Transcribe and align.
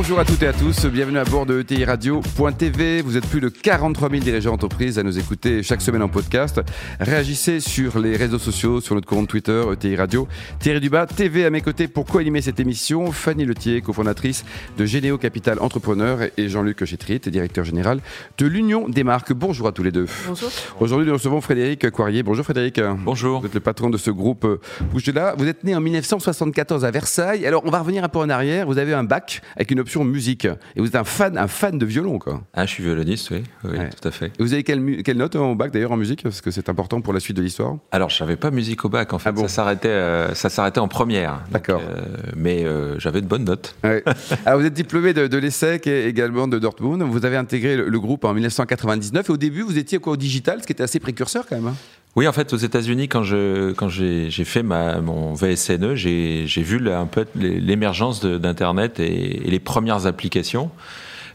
Bonjour 0.00 0.18
à 0.18 0.24
toutes 0.24 0.42
et 0.42 0.46
à 0.46 0.54
tous, 0.54 0.86
bienvenue 0.86 1.18
à 1.18 1.24
bord 1.24 1.44
de 1.44 1.60
ETI 1.60 1.84
Radio.tv. 1.84 3.02
Vous 3.02 3.18
êtes 3.18 3.26
plus 3.26 3.42
de 3.42 3.50
43 3.50 4.08
000 4.08 4.22
dirigeants 4.22 4.52
d'entreprise 4.52 4.98
à 4.98 5.02
nous 5.02 5.18
écouter 5.18 5.62
chaque 5.62 5.82
semaine 5.82 6.02
en 6.02 6.08
podcast. 6.08 6.58
Réagissez 6.98 7.60
sur 7.60 7.98
les 7.98 8.16
réseaux 8.16 8.38
sociaux, 8.38 8.80
sur 8.80 8.94
notre 8.94 9.06
compte 9.06 9.28
Twitter 9.28 9.62
ETI 9.70 9.96
Radio. 9.96 10.26
Thierry 10.58 10.80
Dubas, 10.80 11.04
TV 11.04 11.44
à 11.44 11.50
mes 11.50 11.60
côtés 11.60 11.86
pour 11.86 12.06
co-animer 12.06 12.40
cette 12.40 12.58
émission. 12.60 13.12
Fanny 13.12 13.44
Letier, 13.44 13.82
cofondatrice 13.82 14.46
de 14.78 14.86
Généo 14.86 15.18
Capital 15.18 15.58
Entrepreneur 15.60 16.20
et 16.34 16.48
Jean-Luc 16.48 16.82
Chétrit, 16.86 17.18
directeur 17.18 17.66
général 17.66 18.00
de 18.38 18.46
l'Union 18.46 18.88
des 18.88 19.04
marques. 19.04 19.34
Bonjour 19.34 19.68
à 19.68 19.72
tous 19.72 19.82
les 19.82 19.92
deux. 19.92 20.06
Bonjour. 20.26 20.50
Aujourd'hui, 20.80 21.08
nous 21.08 21.12
recevons 21.12 21.42
Frédéric 21.42 21.90
Coirier. 21.90 22.22
Bonjour 22.22 22.46
Frédéric. 22.46 22.80
Bonjour. 23.04 23.40
Vous 23.40 23.48
êtes 23.48 23.54
le 23.54 23.60
patron 23.60 23.90
de 23.90 23.98
ce 23.98 24.10
groupe 24.10 24.46
Bougez-là. 24.92 25.34
Vous 25.36 25.46
êtes 25.46 25.62
né 25.62 25.76
en 25.76 25.80
1974 25.80 26.86
à 26.86 26.90
Versailles. 26.90 27.46
Alors, 27.46 27.60
on 27.66 27.70
va 27.70 27.80
revenir 27.80 28.02
un 28.02 28.08
peu 28.08 28.18
en 28.18 28.30
arrière. 28.30 28.66
Vous 28.66 28.78
avez 28.78 28.94
un 28.94 29.04
bac 29.04 29.42
avec 29.56 29.70
une 29.70 29.78
option 29.80 29.89
musique. 30.04 30.44
Et 30.76 30.80
vous 30.80 30.86
êtes 30.86 30.94
un 30.96 31.04
fan, 31.04 31.36
un 31.38 31.46
fan 31.48 31.78
de 31.78 31.86
violon, 31.86 32.18
quoi. 32.18 32.42
Ah, 32.54 32.66
je 32.66 32.70
suis 32.70 32.82
violoniste, 32.82 33.30
oui, 33.30 33.42
oui 33.64 33.78
Ouais. 33.78 33.90
tout 33.90 34.06
à 34.08 34.10
fait. 34.10 34.26
Et 34.38 34.42
vous 34.42 34.52
avez 34.52 34.62
quelle, 34.62 35.02
quelle 35.02 35.16
note 35.16 35.36
au 35.36 35.54
bac 35.54 35.72
d'ailleurs 35.72 35.92
en 35.92 35.96
musique? 35.96 36.22
Parce 36.22 36.40
que 36.40 36.50
c'est 36.50 36.68
important 36.68 37.00
pour 37.00 37.12
la 37.12 37.20
suite 37.20 37.36
de 37.36 37.42
l'histoire. 37.42 37.76
Alors, 37.92 38.10
je 38.10 38.22
n'avais 38.22 38.36
pas 38.36 38.50
musique 38.50 38.84
au 38.84 38.88
bac, 38.88 39.12
en 39.12 39.18
fait. 39.18 39.28
Ah 39.28 39.32
bon 39.32 39.42
Ça 39.42 39.48
s'arrêtait, 39.48 39.88
euh, 39.88 40.34
ça 40.34 40.48
s'arrêtait 40.48 40.80
en 40.80 40.88
première. 40.88 41.42
D'accord. 41.50 41.82
euh, 41.84 42.00
mais 42.36 42.64
euh, 42.64 42.98
j'avais 42.98 43.20
de 43.20 43.26
bonnes 43.26 43.44
notes. 43.44 43.74
Ouais. 43.84 44.02
Alors 44.46 44.60
vous 44.60 44.66
êtes 44.66 44.74
diplômé 44.74 45.12
de, 45.12 45.26
de 45.26 45.38
l'ESSEC 45.38 45.86
et 45.86 46.06
également 46.06 46.48
de 46.48 46.58
Dortmund. 46.58 47.02
Vous 47.02 47.24
avez 47.24 47.36
intégré 47.36 47.76
le, 47.76 47.88
le 47.88 48.00
groupe 48.00 48.24
en 48.24 48.32
1999 48.34 49.28
et 49.28 49.32
au 49.32 49.36
début 49.36 49.62
vous 49.62 49.78
étiez 49.78 49.98
quoi 49.98 50.12
au 50.14 50.16
digital, 50.16 50.60
ce 50.62 50.66
qui 50.66 50.72
était 50.72 50.82
assez 50.82 51.00
précurseur 51.00 51.46
quand 51.48 51.56
même. 51.56 51.66
hein? 51.68 51.74
Oui, 52.16 52.26
en 52.26 52.32
fait, 52.32 52.52
aux 52.52 52.56
États-Unis, 52.56 53.08
quand 53.08 53.22
je 53.22 53.72
quand 53.72 53.88
j'ai 53.88 54.30
fait 54.44 54.62
ma 54.62 55.00
mon 55.00 55.34
VSNE, 55.34 55.94
j'ai 55.94 56.62
vu 56.62 56.90
un 56.90 57.06
peu 57.06 57.24
l'émergence 57.36 58.20
d'Internet 58.24 58.98
et, 58.98 59.46
et 59.46 59.50
les 59.50 59.60
premières 59.60 60.06
applications. 60.06 60.70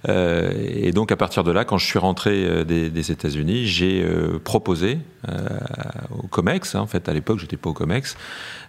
Euh, 0.07 0.51
et 0.57 0.91
donc 0.91 1.11
à 1.11 1.17
partir 1.17 1.43
de 1.43 1.51
là, 1.51 1.65
quand 1.65 1.77
je 1.77 1.85
suis 1.85 1.99
rentré 1.99 2.45
euh, 2.45 2.63
des, 2.63 2.89
des 2.89 3.11
États-Unis, 3.11 3.65
j'ai 3.65 4.03
euh, 4.03 4.39
proposé 4.43 4.99
au 6.23 6.27
Comex, 6.27 6.75
hein, 6.75 6.79
en 6.81 6.87
fait 6.87 7.07
à 7.09 7.13
l'époque 7.13 7.39
j'étais 7.39 7.57
pas 7.57 7.69
au 7.69 7.73
Comex, 7.73 8.15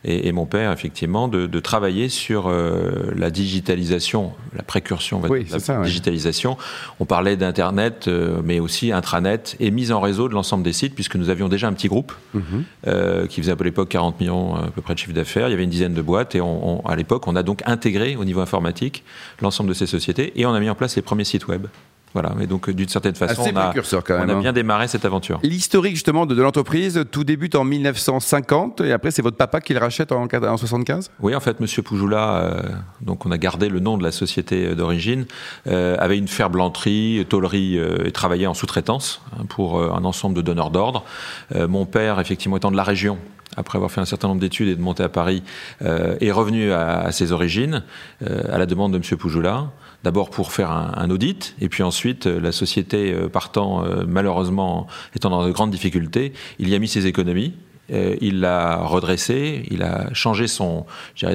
et, 0.04 0.28
et 0.28 0.32
mon 0.32 0.46
père 0.46 0.72
effectivement 0.72 1.28
de, 1.28 1.46
de 1.46 1.60
travailler 1.60 2.08
sur 2.08 2.46
euh, 2.48 3.12
la 3.16 3.30
digitalisation, 3.30 4.32
la 4.54 4.62
précursion 4.62 5.18
on 5.18 5.20
va 5.20 5.28
Oui, 5.28 5.46
la 5.50 5.78
ouais. 5.78 5.84
digitalisation. 5.84 6.56
On 7.00 7.04
parlait 7.04 7.36
d'internet, 7.36 8.06
euh, 8.08 8.40
mais 8.44 8.60
aussi 8.60 8.92
intranet 8.92 9.56
et 9.60 9.70
mise 9.70 9.92
en 9.92 10.00
réseau 10.00 10.28
de 10.28 10.34
l'ensemble 10.34 10.62
des 10.62 10.72
sites, 10.72 10.94
puisque 10.94 11.16
nous 11.16 11.28
avions 11.30 11.48
déjà 11.48 11.68
un 11.68 11.72
petit 11.72 11.88
groupe 11.88 12.12
Mhm. 12.34 12.64
euh, 12.86 13.26
qui 13.26 13.40
faisait 13.40 13.52
à 13.52 13.56
l'époque 13.64 13.88
40 13.88 14.20
millions 14.20 14.54
à 14.54 14.68
peu 14.70 14.82
près 14.82 14.94
de 14.94 14.98
chiffre 14.98 15.12
d'affaires. 15.12 15.48
Il 15.48 15.50
y 15.50 15.54
avait 15.54 15.64
une 15.64 15.70
dizaine 15.70 15.94
de 15.94 16.02
boîtes 16.02 16.34
et 16.34 16.40
on, 16.40 16.84
on- 16.84 16.86
à 16.86 16.94
l'époque, 16.96 17.26
on 17.26 17.36
a 17.36 17.42
donc 17.42 17.62
intégré 17.66 18.16
au 18.16 18.24
niveau 18.24 18.40
informatique 18.40 19.04
l'ensemble 19.40 19.68
de 19.70 19.74
ces 19.74 19.86
sociétés 19.86 20.32
et 20.38 20.46
on 20.46 20.52
a 20.54 20.60
mis 20.60 20.70
en 20.70 20.74
place 20.74 20.96
les 20.96 21.02
premiers 21.02 21.24
sites 21.24 21.46
web. 21.48 21.66
Voilà, 22.16 22.34
et 22.40 22.46
donc 22.46 22.70
euh, 22.70 22.72
d'une 22.72 22.88
certaine 22.88 23.14
façon, 23.14 23.42
Assez 23.42 23.52
on 23.52 23.56
a, 23.58 23.74
on 23.74 24.28
hein. 24.30 24.40
bien 24.40 24.54
démarré 24.54 24.88
cette 24.88 25.04
aventure. 25.04 25.38
L'historique 25.42 25.96
justement 25.96 26.24
de, 26.24 26.34
de 26.34 26.40
l'entreprise, 26.40 27.04
tout 27.10 27.24
débute 27.24 27.54
en 27.56 27.64
1950 27.64 28.80
et 28.80 28.92
après 28.92 29.10
c'est 29.10 29.20
votre 29.20 29.36
papa 29.36 29.60
qui 29.60 29.74
le 29.74 29.80
rachète 29.80 30.12
en, 30.12 30.26
en 30.26 30.56
75 30.56 31.10
Oui, 31.20 31.34
en 31.34 31.40
fait, 31.40 31.60
Monsieur 31.60 31.82
Poujoula, 31.82 32.36
euh, 32.36 32.62
donc 33.02 33.26
on 33.26 33.30
a 33.32 33.36
gardé 33.36 33.68
le 33.68 33.80
nom 33.80 33.98
de 33.98 34.02
la 34.02 34.12
société 34.12 34.64
euh, 34.64 34.74
d'origine, 34.74 35.26
euh, 35.66 35.98
avait 35.98 36.16
une 36.16 36.26
ferblanterie, 36.26 37.26
tôlerie 37.28 37.78
euh, 37.78 38.06
et 38.06 38.12
travaillait 38.12 38.46
en 38.46 38.54
sous-traitance 38.54 39.20
hein, 39.34 39.44
pour 39.50 39.82
un 39.82 40.04
ensemble 40.04 40.34
de 40.34 40.40
donneurs 40.40 40.70
d'ordre. 40.70 41.04
Mon 41.54 41.84
père, 41.84 42.18
effectivement, 42.18 42.56
étant 42.56 42.70
de 42.70 42.76
la 42.78 42.82
région, 42.82 43.18
après 43.56 43.76
avoir 43.76 43.90
fait 43.90 44.00
un 44.00 44.04
certain 44.06 44.28
nombre 44.28 44.40
d'études 44.40 44.68
et 44.68 44.76
de 44.76 44.80
monter 44.80 45.02
à 45.02 45.08
Paris, 45.08 45.42
euh, 45.82 46.16
est 46.20 46.30
revenu 46.32 46.72
à, 46.72 47.00
à 47.00 47.12
ses 47.12 47.32
origines, 47.32 47.82
euh, 48.22 48.42
à 48.52 48.58
la 48.58 48.66
demande 48.66 48.92
de 48.92 48.98
Monsieur 48.98 49.16
Poujoula. 49.16 49.70
D'abord 50.06 50.30
pour 50.30 50.52
faire 50.52 50.70
un, 50.70 51.10
audit, 51.10 51.56
et 51.60 51.68
puis 51.68 51.82
ensuite, 51.82 52.28
euh, 52.28 52.38
la 52.38 52.52
société 52.52 53.12
euh, 53.12 53.28
partant, 53.28 53.84
euh, 53.84 54.04
malheureusement, 54.06 54.86
étant 55.16 55.30
dans 55.30 55.44
de 55.44 55.50
grandes 55.50 55.72
difficultés, 55.72 56.32
il 56.60 56.68
y 56.68 56.76
a 56.76 56.78
mis 56.78 56.86
ses 56.86 57.08
économies. 57.08 57.54
Euh, 57.92 58.16
il 58.20 58.40
l'a 58.40 58.76
redressé, 58.78 59.64
il 59.70 59.82
a 59.82 60.12
changé 60.12 60.46
son, 60.48 60.86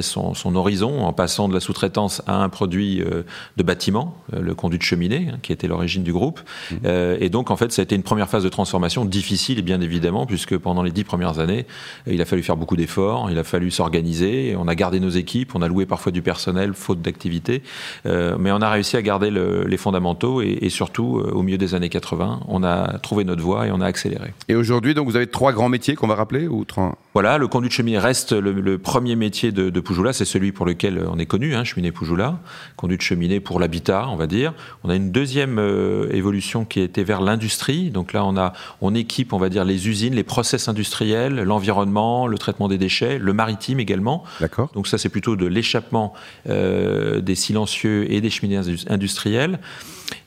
son, 0.01 0.33
son 0.33 0.55
horizon 0.55 1.01
en 1.03 1.13
passant 1.13 1.47
de 1.47 1.53
la 1.53 1.59
sous-traitance 1.59 2.21
à 2.27 2.35
un 2.43 2.49
produit 2.49 3.01
euh, 3.01 3.23
de 3.57 3.63
bâtiment, 3.63 4.17
euh, 4.33 4.41
le 4.41 4.53
conduit 4.55 4.77
de 4.77 4.83
cheminée, 4.83 5.29
hein, 5.31 5.37
qui 5.41 5.53
était 5.53 5.67
l'origine 5.67 6.03
du 6.03 6.11
groupe. 6.13 6.41
Euh, 6.85 7.17
et 7.19 7.29
donc, 7.29 7.51
en 7.51 7.55
fait, 7.55 7.71
ça 7.71 7.81
a 7.81 7.83
été 7.83 7.95
une 7.95 8.03
première 8.03 8.27
phase 8.29 8.43
de 8.43 8.49
transformation 8.49 9.05
difficile, 9.05 9.61
bien 9.61 9.81
évidemment, 9.81 10.25
puisque 10.25 10.57
pendant 10.57 10.83
les 10.83 10.91
dix 10.91 11.03
premières 11.03 11.39
années, 11.39 11.65
il 12.07 12.21
a 12.21 12.25
fallu 12.25 12.43
faire 12.43 12.57
beaucoup 12.57 12.75
d'efforts, 12.75 13.29
il 13.31 13.37
a 13.37 13.43
fallu 13.43 13.71
s'organiser, 13.71 14.55
on 14.57 14.67
a 14.67 14.75
gardé 14.75 14.99
nos 14.99 15.09
équipes, 15.09 15.55
on 15.55 15.61
a 15.61 15.67
loué 15.67 15.85
parfois 15.85 16.11
du 16.11 16.21
personnel, 16.21 16.73
faute 16.73 17.01
d'activité, 17.01 17.63
mais 18.05 18.51
on 18.51 18.61
a 18.61 18.69
réussi 18.69 18.97
à 18.97 19.01
garder 19.01 19.29
le- 19.29 19.65
les 19.67 19.77
fondamentaux, 19.77 20.41
et, 20.41 20.57
et 20.61 20.69
surtout, 20.69 21.21
au 21.31 21.41
milieu 21.43 21.57
des 21.57 21.75
années 21.75 21.89
80, 21.89 22.41
on 22.47 22.63
a 22.63 22.97
trouvé 22.99 23.23
notre 23.23 23.41
voie 23.41 23.67
et 23.67 23.71
on 23.71 23.81
a 23.81 23.85
accéléré. 23.85 24.33
Et 24.47 24.55
aujourd'hui 24.55 24.93
donc 24.93 25.07
vous 25.07 25.15
avez 25.15 25.27
trois 25.27 25.53
grands 25.53 25.69
métiers 25.69 25.95
qu'on 25.95 26.07
va 26.07 26.15
rappeler? 26.15 26.40
Ou 26.47 26.65
Voilà, 27.13 27.37
le 27.37 27.47
conduit 27.47 27.69
de 27.69 27.73
cheminée 27.73 27.99
reste 27.99 28.31
le, 28.31 28.51
le 28.51 28.77
premier 28.77 29.15
métier 29.15 29.51
de, 29.51 29.69
de 29.69 29.79
Poujoula, 29.79 30.13
c'est 30.13 30.25
celui 30.25 30.51
pour 30.51 30.65
lequel 30.65 31.05
on 31.11 31.19
est 31.19 31.25
connu, 31.25 31.55
hein, 31.55 31.63
cheminée 31.63 31.91
Poujoula, 31.91 32.39
conduit 32.75 32.97
de 32.97 33.01
cheminée 33.01 33.39
pour 33.39 33.59
l'habitat, 33.59 34.07
on 34.09 34.15
va 34.15 34.27
dire. 34.27 34.53
On 34.83 34.89
a 34.89 34.95
une 34.95 35.11
deuxième 35.11 35.59
euh, 35.59 36.09
évolution 36.11 36.65
qui 36.65 36.79
était 36.79 37.03
vers 37.03 37.21
l'industrie, 37.21 37.89
donc 37.89 38.13
là 38.13 38.23
on 38.25 38.37
a, 38.37 38.53
on 38.81 38.95
équipe, 38.95 39.33
on 39.33 39.37
va 39.37 39.49
dire, 39.49 39.65
les 39.65 39.87
usines, 39.87 40.15
les 40.15 40.23
process 40.23 40.67
industriels, 40.67 41.35
l'environnement, 41.43 42.27
le 42.27 42.37
traitement 42.37 42.67
des 42.67 42.77
déchets, 42.77 43.19
le 43.19 43.33
maritime 43.33 43.79
également. 43.79 44.23
D'accord. 44.39 44.69
Donc 44.73 44.87
ça, 44.87 44.97
c'est 44.97 45.09
plutôt 45.09 45.35
de 45.35 45.45
l'échappement 45.45 46.13
euh, 46.49 47.21
des 47.21 47.35
silencieux 47.35 48.11
et 48.11 48.21
des 48.21 48.29
cheminées 48.29 48.57
indus- 48.57 48.85
industrielles. 48.89 49.59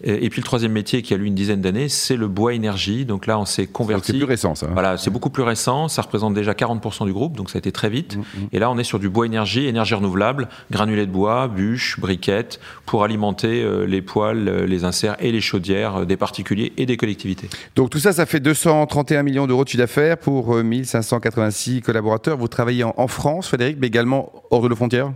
Et 0.03 0.29
puis 0.31 0.41
le 0.41 0.45
troisième 0.45 0.73
métier 0.73 1.03
qui 1.03 1.15
a 1.15 1.17
lui 1.17 1.29
une 1.29 1.35
dizaine 1.35 1.61
d'années, 1.61 1.89
c'est 1.89 2.17
le 2.17 2.29
bois 2.29 2.55
énergie. 2.55 3.05
Donc 3.05 3.27
là, 3.27 3.39
on 3.39 3.45
s'est 3.45 3.67
converti. 3.67 4.13
C'est 4.13 4.19
plus 4.19 4.25
récent 4.25 4.55
ça. 4.55 4.67
hein. 4.67 4.71
Voilà, 4.73 4.97
c'est 4.97 5.11
beaucoup 5.11 5.31
plus 5.31 5.43
récent, 5.43 5.89
ça 5.89 6.03
représente 6.03 6.35
déjà 6.35 6.53
40% 6.53 7.07
du 7.07 7.13
groupe, 7.13 7.37
donc 7.37 7.51
ça 7.51 7.57
a 7.57 7.61
été 7.61 7.73
très 7.73 7.89
vite. 7.91 8.19
Et 8.53 8.59
là, 8.59 8.71
on 8.71 8.79
est 8.79 8.85
sur 8.85 8.99
du 8.99 9.09
bois 9.09 9.27
énergie, 9.27 9.67
énergie 9.67 9.95
renouvelable, 9.95 10.49
granulés 10.71 11.07
de 11.07 11.11
bois, 11.13 11.49
bûches, 11.49 11.99
briquettes, 12.01 12.61
pour 12.87 13.05
alimenter 13.05 13.63
euh, 13.63 13.87
les 13.87 14.03
poêles, 14.03 14.49
euh, 14.49 14.67
les 14.67 14.85
inserts 14.85 15.17
et 15.21 15.33
les 15.33 15.41
chaudières 15.41 15.97
euh, 15.97 16.05
des 16.05 16.17
particuliers 16.17 16.73
et 16.77 16.87
des 16.87 16.97
collectivités. 16.97 17.49
Donc 17.77 17.91
tout 17.91 17.99
ça, 17.99 18.13
ça 18.13 18.27
fait 18.27 18.41
231 18.41 19.23
millions 19.23 19.47
d'euros 19.47 19.65
de 19.65 19.69
chiffre 19.69 19.79
d'affaires 19.83 20.17
pour 20.19 20.55
euh, 20.57 20.63
1586 20.63 21.83
collaborateurs. 21.83 22.37
Vous 22.37 22.49
travaillez 22.49 22.85
en, 22.85 22.95
en 22.97 23.09
France, 23.09 23.49
Frédéric, 23.49 23.77
mais 23.81 23.87
également 23.89 24.33
hors 24.51 24.63
de 24.63 24.69
nos 24.69 24.77
frontières? 24.77 25.13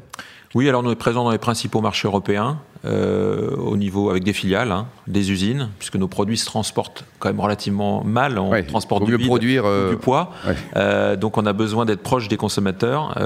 Oui, 0.54 0.68
alors 0.68 0.82
on 0.84 0.90
est 0.90 0.94
présent 0.96 1.24
dans 1.24 1.30
les 1.30 1.38
principaux 1.38 1.80
marchés 1.80 2.08
européens, 2.08 2.58
euh, 2.84 3.56
au 3.56 3.76
niveau 3.76 4.08
avec 4.08 4.22
des 4.22 4.32
filiales, 4.32 4.70
hein, 4.70 4.86
des 5.08 5.32
usines, 5.32 5.68
puisque 5.80 5.96
nos 5.96 6.06
produits 6.06 6.38
se 6.38 6.46
transportent 6.46 7.04
quand 7.18 7.28
même 7.28 7.40
relativement 7.40 8.04
mal. 8.04 8.38
On 8.38 8.50
Ouais, 8.50 8.62
transporte 8.62 9.04
du 9.04 9.16
vide 9.16 9.26
produire, 9.26 9.64
euh, 9.66 9.90
du 9.90 9.96
poids. 9.96 10.30
ouais. 10.46 10.54
Euh, 10.76 11.16
donc 11.16 11.36
on 11.38 11.44
a 11.46 11.52
besoin 11.52 11.84
d'être 11.84 12.02
proche 12.02 12.28
des 12.28 12.36
consommateurs. 12.36 13.16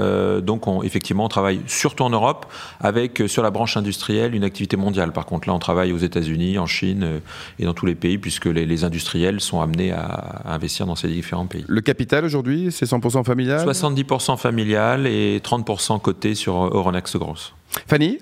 Donc 0.41 0.67
on, 0.67 0.81
effectivement, 0.81 1.25
on 1.25 1.29
travaille 1.29 1.61
surtout 1.67 2.03
en 2.03 2.09
Europe, 2.09 2.47
avec 2.79 3.23
sur 3.27 3.43
la 3.43 3.51
branche 3.51 3.77
industrielle 3.77 4.33
une 4.33 4.43
activité 4.43 4.75
mondiale. 4.75 5.11
Par 5.13 5.25
contre, 5.27 5.47
là, 5.47 5.53
on 5.53 5.59
travaille 5.59 5.93
aux 5.93 5.97
États-Unis, 5.99 6.57
en 6.57 6.65
Chine 6.65 7.21
et 7.59 7.65
dans 7.65 7.73
tous 7.75 7.85
les 7.85 7.95
pays, 7.95 8.17
puisque 8.17 8.45
les, 8.47 8.65
les 8.65 8.83
industriels 8.83 9.39
sont 9.39 9.61
amenés 9.61 9.91
à, 9.91 10.01
à 10.01 10.55
investir 10.55 10.87
dans 10.87 10.95
ces 10.95 11.07
différents 11.07 11.45
pays. 11.45 11.63
Le 11.67 11.81
capital 11.81 12.25
aujourd'hui, 12.25 12.69
c'est 12.71 12.85
100% 12.89 13.23
familial? 13.23 13.65
70% 13.67 14.37
familial 14.37 15.05
et 15.05 15.39
30% 15.39 16.01
coté 16.01 16.33
sur 16.33 16.55
Euronext 16.65 17.12
Grosse. 17.19 17.53
Fanny 17.87 18.19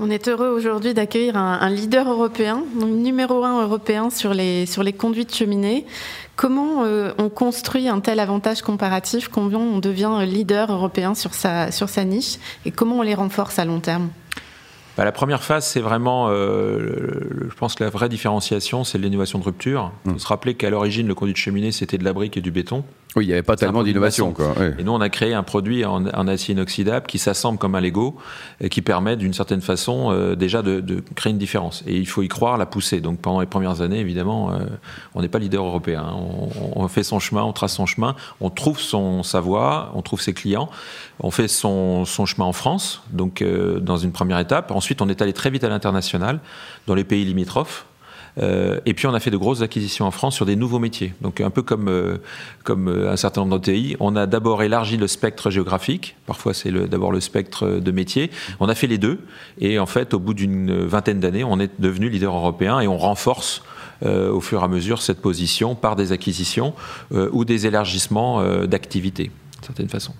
On 0.00 0.10
est 0.10 0.28
heureux 0.28 0.48
aujourd'hui 0.48 0.94
d'accueillir 0.94 1.36
un, 1.36 1.58
un 1.60 1.70
leader 1.70 2.08
européen, 2.10 2.62
donc 2.80 2.90
numéro 2.90 3.44
un 3.44 3.62
européen 3.62 4.10
sur 4.10 4.32
les, 4.34 4.66
sur 4.66 4.82
les 4.82 4.92
conduits 4.92 5.26
de 5.26 5.30
cheminée. 5.32 5.86
Comment 6.34 6.84
euh, 6.84 7.12
on 7.18 7.28
construit 7.28 7.88
un 7.88 8.00
tel 8.00 8.18
avantage 8.18 8.62
comparatif? 8.62 9.28
Combien 9.28 9.58
on 9.58 9.78
devient 9.78 10.24
leader 10.26 10.72
européen 10.72 11.14
sur 11.14 11.34
sa, 11.34 11.70
sur 11.70 11.88
sa 11.90 12.04
niche? 12.04 12.38
Et 12.64 12.70
comment 12.70 12.98
on 12.98 13.02
les 13.02 13.14
renforce 13.14 13.58
à 13.58 13.64
long 13.66 13.80
terme? 13.80 14.08
Bah, 14.96 15.04
la 15.04 15.12
première 15.12 15.42
phase, 15.42 15.66
c'est 15.66 15.80
vraiment, 15.80 16.28
euh, 16.28 16.78
le- 16.78 17.48
je 17.50 17.54
pense 17.54 17.74
que 17.74 17.84
la 17.84 17.90
vraie 17.90 18.08
différenciation, 18.08 18.84
c'est 18.84 18.98
l'innovation 18.98 19.38
de 19.38 19.44
rupture. 19.44 19.92
Il 20.06 20.12
faut 20.12 20.18
se 20.18 20.26
rappeler 20.26 20.54
qu'à 20.54 20.70
l'origine, 20.70 21.06
le 21.06 21.14
conduit 21.14 21.32
de 21.34 21.38
cheminée, 21.38 21.72
c'était 21.72 21.98
de 21.98 22.04
la 22.04 22.12
brique 22.12 22.36
et 22.36 22.40
du 22.40 22.50
béton. 22.50 22.84
Oui, 23.14 23.24
il 23.24 23.28
n'y 23.28 23.34
avait 23.34 23.42
pas 23.42 23.56
tellement 23.56 23.82
d'innovation. 23.82 24.34
Et 24.78 24.84
nous, 24.84 24.92
on 24.92 25.00
a 25.00 25.08
créé 25.10 25.34
un 25.34 25.42
produit 25.42 25.84
en, 25.84 26.06
acier 26.26 26.54
inoxydable 26.54 27.06
qui 27.06 27.18
s'assemble 27.18 27.58
comme 27.58 27.74
un 27.74 27.80
Lego 27.80 28.16
et 28.60 28.68
qui 28.68 28.80
permet 28.80 29.16
d'une 29.16 29.34
certaine 29.34 29.60
façon 29.60 30.10
euh, 30.10 30.34
déjà 30.34 30.62
de, 30.62 31.02
créer 31.14 31.32
une 31.32 31.38
différence. 31.38 31.82
Et 31.86 31.96
il 31.96 32.06
faut 32.06 32.22
y 32.22 32.28
croire, 32.28 32.56
la 32.56 32.66
pousser. 32.66 33.00
Donc 33.00 33.20
pendant 33.20 33.40
les 33.40 33.46
premières 33.46 33.82
années, 33.82 33.98
évidemment, 33.98 34.52
euh, 34.52 34.60
on 35.14 35.20
n'est 35.20 35.28
pas 35.28 35.38
leader 35.38 35.64
européen. 35.64 36.04
Hein. 36.08 36.16
On, 36.74 36.88
fait 36.88 37.02
son 37.02 37.18
chemin, 37.18 37.42
on 37.42 37.52
trace 37.52 37.74
son 37.74 37.86
chemin, 37.86 38.16
on 38.40 38.50
trouve 38.50 38.78
son, 38.78 39.22
sa 39.22 39.40
voie, 39.40 39.92
on 39.94 40.02
trouve 40.02 40.20
ses 40.20 40.32
clients, 40.32 40.70
on 41.20 41.30
fait 41.30 41.48
son, 41.48 42.04
son 42.04 42.26
chemin 42.26 42.46
en 42.46 42.52
France, 42.52 43.02
donc 43.10 43.42
euh, 43.42 43.78
dans 43.78 43.96
une 43.96 44.12
première 44.12 44.38
étape. 44.38 44.70
Ensuite, 44.70 45.02
on 45.02 45.08
est 45.08 45.20
allé 45.22 45.32
très 45.32 45.50
vite 45.50 45.64
à 45.64 45.68
l'international, 45.68 46.40
dans 46.86 46.94
les 46.94 47.04
pays 47.04 47.24
limitrophes. 47.24 47.86
Euh, 48.38 48.80
et 48.86 48.94
puis 48.94 49.06
on 49.06 49.14
a 49.14 49.20
fait 49.20 49.30
de 49.30 49.36
grosses 49.36 49.62
acquisitions 49.62 50.06
en 50.06 50.10
France 50.10 50.34
sur 50.34 50.46
des 50.46 50.56
nouveaux 50.56 50.78
métiers. 50.78 51.14
Donc 51.20 51.40
un 51.40 51.50
peu 51.50 51.62
comme, 51.62 51.88
euh, 51.88 52.16
comme 52.64 52.88
euh, 52.88 53.12
un 53.12 53.16
certain 53.16 53.42
nombre 53.42 53.58
d'OTI, 53.58 53.96
on 54.00 54.16
a 54.16 54.26
d'abord 54.26 54.62
élargi 54.62 54.96
le 54.96 55.06
spectre 55.06 55.50
géographique. 55.50 56.16
Parfois 56.26 56.54
c'est 56.54 56.72
d'abord 56.88 57.12
le 57.12 57.20
spectre 57.20 57.66
de 57.66 57.90
métiers. 57.90 58.30
On 58.60 58.68
a 58.68 58.74
fait 58.74 58.86
les 58.86 58.98
deux. 58.98 59.20
Et 59.58 59.78
en 59.78 59.86
fait, 59.86 60.14
au 60.14 60.18
bout 60.18 60.34
d'une 60.34 60.84
vingtaine 60.86 61.20
d'années, 61.20 61.44
on 61.44 61.60
est 61.60 61.80
devenu 61.80 62.08
leader 62.08 62.34
européen 62.34 62.80
et 62.80 62.88
on 62.88 62.98
renforce 62.98 63.62
au 64.04 64.40
fur 64.40 64.60
et 64.60 64.64
à 64.64 64.68
mesure 64.68 65.00
cette 65.00 65.20
position 65.20 65.76
par 65.76 65.94
des 65.94 66.10
acquisitions 66.10 66.74
ou 67.12 67.44
des 67.44 67.66
élargissements 67.68 68.42
d'activités, 68.64 69.30
d'une 69.54 69.64
certaine 69.64 69.88
façon. 69.88 70.12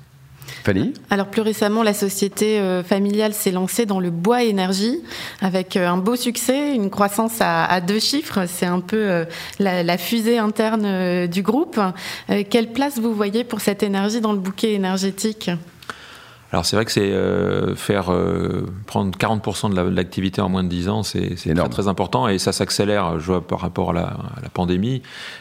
Alors 1.11 1.27
plus 1.27 1.43
récemment, 1.43 1.83
la 1.83 1.95
société 1.95 2.59
euh, 2.61 2.83
familiale 2.83 3.35
s'est 3.35 3.51
lancée 3.51 3.87
dans 3.87 4.01
le 4.01 4.11
bois 4.11 4.43
énergie 4.45 5.01
avec 5.41 5.77
euh, 5.77 5.89
un 5.89 5.97
beau 5.97 6.17
succès, 6.17 6.75
une 6.75 6.91
croissance 6.91 7.39
à, 7.41 7.81
deux 7.81 7.99
chiffres. 7.99 8.47
C'est 8.47 8.67
un 8.67 8.81
peu 8.81 8.97
euh, 8.97 9.25
la, 9.59 9.99
fusée 9.99 10.39
interne 10.39 11.27
du 11.27 11.43
groupe. 11.43 11.81
quelle 12.51 12.73
place 12.73 12.99
vous 12.99 13.15
voyez 13.15 13.45
pour 13.45 13.61
cette 13.61 13.83
énergie 13.83 14.21
dans 14.21 14.33
le 14.33 14.39
bouquet 14.39 14.73
énergétique? 14.73 15.51
Alors 16.53 16.67
c'est 16.67 16.77
vrai 16.77 16.85
que 16.85 16.93
c'est 16.93 17.13
euh, 17.13 17.75
faire 17.75 18.13
euh, 18.13 18.67
prendre 18.87 19.17
40% 19.17 19.73
de 19.75 19.81
l'activité 19.81 20.43
en 20.43 20.51
moins 20.51 20.63
de 20.63 20.69
10 20.69 20.89
ans, 20.91 21.03
c'est 21.03 21.35
très, 21.35 21.69
très 21.71 21.89
important 21.89 22.29
et 22.29 22.39
ça 22.39 22.53
s'accélère, 22.53 23.19
je 23.19 23.25
vois, 23.25 23.47
par 23.47 23.61
rapport 23.61 23.91
à 23.91 23.93
la, 23.95 24.49
pandémie. 24.53 25.01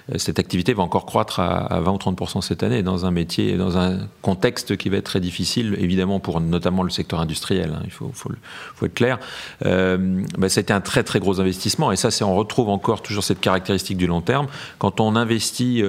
Euh, 0.09 0.17
cette 0.17 0.39
activité 0.39 0.73
va 0.73 0.83
encore 0.83 1.05
croître 1.05 1.41
à, 1.41 1.81
20 1.81 1.91
ou 1.91 1.97
30% 1.97 2.41
cette 2.41 2.63
année 2.63 2.81
dans 2.81 3.05
un 3.05 3.11
métier, 3.11 3.57
dans 3.57 3.77
un 3.77 4.07
contexte 4.21 4.77
qui 4.77 4.87
va 4.87 4.97
être 4.97 5.05
très 5.05 5.19
difficile, 5.19 5.75
évidemment 5.79 6.21
pour 6.21 6.39
notamment 6.39 6.81
le 6.81 6.89
secteur 6.89 7.19
industriel, 7.19 7.73
hein, 7.75 7.81
il 7.83 7.91
faut, 7.91 8.11
faut, 8.13 8.31
faut, 8.75 8.85
être 8.85 8.93
clair. 8.93 9.19
Euh, 9.65 10.23
bah, 10.37 10.47
ça 10.47 10.59
a 10.59 10.61
été 10.61 10.71
un 10.71 10.79
très 10.79 11.03
très 11.03 11.19
gros 11.19 11.41
investissement 11.41 11.91
et 11.91 11.97
ça 11.97 12.09
c'est 12.09 12.23
on 12.23 12.35
retrouve 12.35 12.69
encore 12.69 13.01
toujours 13.01 13.25
cette 13.25 13.41
caractéristique 13.41 13.97
du 13.97 14.07
long 14.07 14.21
terme. 14.21 14.47
Quand 14.79 15.01
on 15.01 15.17
investit 15.17 15.83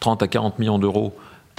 30 0.00 0.22
à 0.22 0.28
40 0.28 0.58
millions 0.58 0.78
d'euros 0.78 1.16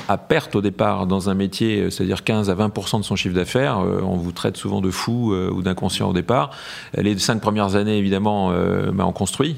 à 0.07 0.17
perte 0.17 0.55
au 0.55 0.61
départ 0.61 1.07
dans 1.07 1.29
un 1.29 1.33
métier, 1.33 1.79
euh, 1.79 1.89
c'est-à-dire 1.89 2.23
15 2.23 2.50
à 2.50 2.55
20% 2.55 3.00
de 3.00 3.03
son 3.03 3.15
chiffre 3.15 3.35
d'affaires, 3.35 3.79
euh, 3.79 4.01
on 4.03 4.17
vous 4.17 4.31
traite 4.31 4.57
souvent 4.57 4.81
de 4.81 4.91
fou 4.91 5.33
euh, 5.33 5.50
ou 5.50 5.61
d'inconscient 5.61 6.09
au 6.09 6.13
départ. 6.13 6.51
Les 6.97 7.17
cinq 7.17 7.41
premières 7.41 7.75
années, 7.75 7.97
évidemment, 7.97 8.51
bah, 8.94 9.05
on 9.07 9.11
construit 9.11 9.57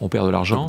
on 0.00 0.08
perd 0.08 0.26
de 0.26 0.30
l'argent. 0.30 0.66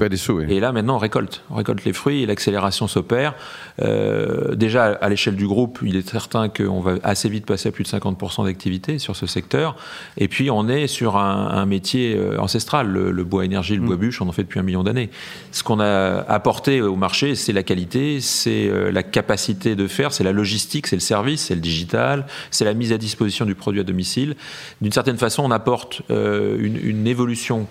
Et 0.48 0.60
là, 0.60 0.72
maintenant, 0.72 0.96
on 0.96 1.00
récolte. 1.00 1.44
On 1.50 1.56
récolte 1.56 1.86
les 1.86 1.94
fruits 1.94 2.24
et 2.24 2.26
l'accélération 2.26 2.88
s'opère. 2.88 3.36
Euh, 3.82 4.56
déjà, 4.56 4.86
à 4.86 5.10
l'échelle 5.10 5.36
du 5.36 5.48
groupe, 5.48 5.80
il 5.84 5.96
est 5.96 6.08
certain 6.08 6.50
qu'on 6.50 6.80
va 6.80 6.96
assez 7.04 7.30
vite 7.30 7.46
passer 7.46 7.70
à 7.70 7.72
plus 7.72 7.84
de 7.84 7.90
50% 7.90 8.46
d'activité 8.46 8.98
sur 8.98 9.16
ce 9.16 9.28
secteur. 9.28 9.76
Et 10.18 10.28
puis, 10.28 10.50
on 10.50 10.68
est 10.68 10.88
sur 10.88 11.18
un, 11.18 11.66
métier 11.66 12.16
euh, 12.16 12.40
ancestral. 12.40 12.88
Le, 12.88 13.24
bois 13.24 13.46
énergie, 13.46 13.76
le 13.76 13.82
bois 13.82 13.96
mm. 13.96 14.00
bûche, 14.00 14.22
on 14.22 14.28
en 14.28 14.32
fait 14.32 14.44
depuis 14.44 14.60
un 14.60 14.64
million 14.64 14.84
d'années. 14.84 15.10
Ce 15.52 15.64
qu'on 15.64 15.80
a 15.80 16.22
apporté 16.28 16.82
au 16.82 16.96
marché, 16.96 17.36
c'est 17.36 17.54
la 17.54 17.64
qualité, 17.64 18.22
c'est 18.22 18.68
euh, 18.68 18.92
la 18.92 19.04
capacité 19.04 19.76
de 19.76 19.88
faire, 19.88 20.12
c'est 20.12 20.24
la 20.24 20.32
logistique, 20.32 20.88
c'est 20.88 20.96
le 20.96 21.02
service, 21.02 21.46
c'est 21.46 21.56
le 21.56 21.62
digital, 21.62 22.26
c'est 22.50 22.66
la 22.66 22.74
mise 22.74 22.94
à 22.94 22.98
disposition 22.98 23.46
du 23.46 23.56
produit 23.56 23.82
à 23.82 23.84
domicile. 23.84 24.36
D'une 24.82 24.92
certaine 24.92 25.18
façon, 25.18 25.44
on 25.44 25.52
apporte 25.52 26.02
une, 26.10 26.80
une 26.82 27.08
évolution 27.08 27.68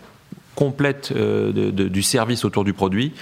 complète 0.59 1.13
euh, 1.15 1.71
du 1.71 2.03
service 2.03 2.45
autour 2.45 2.65
du 2.65 2.73
produit. 2.73 3.13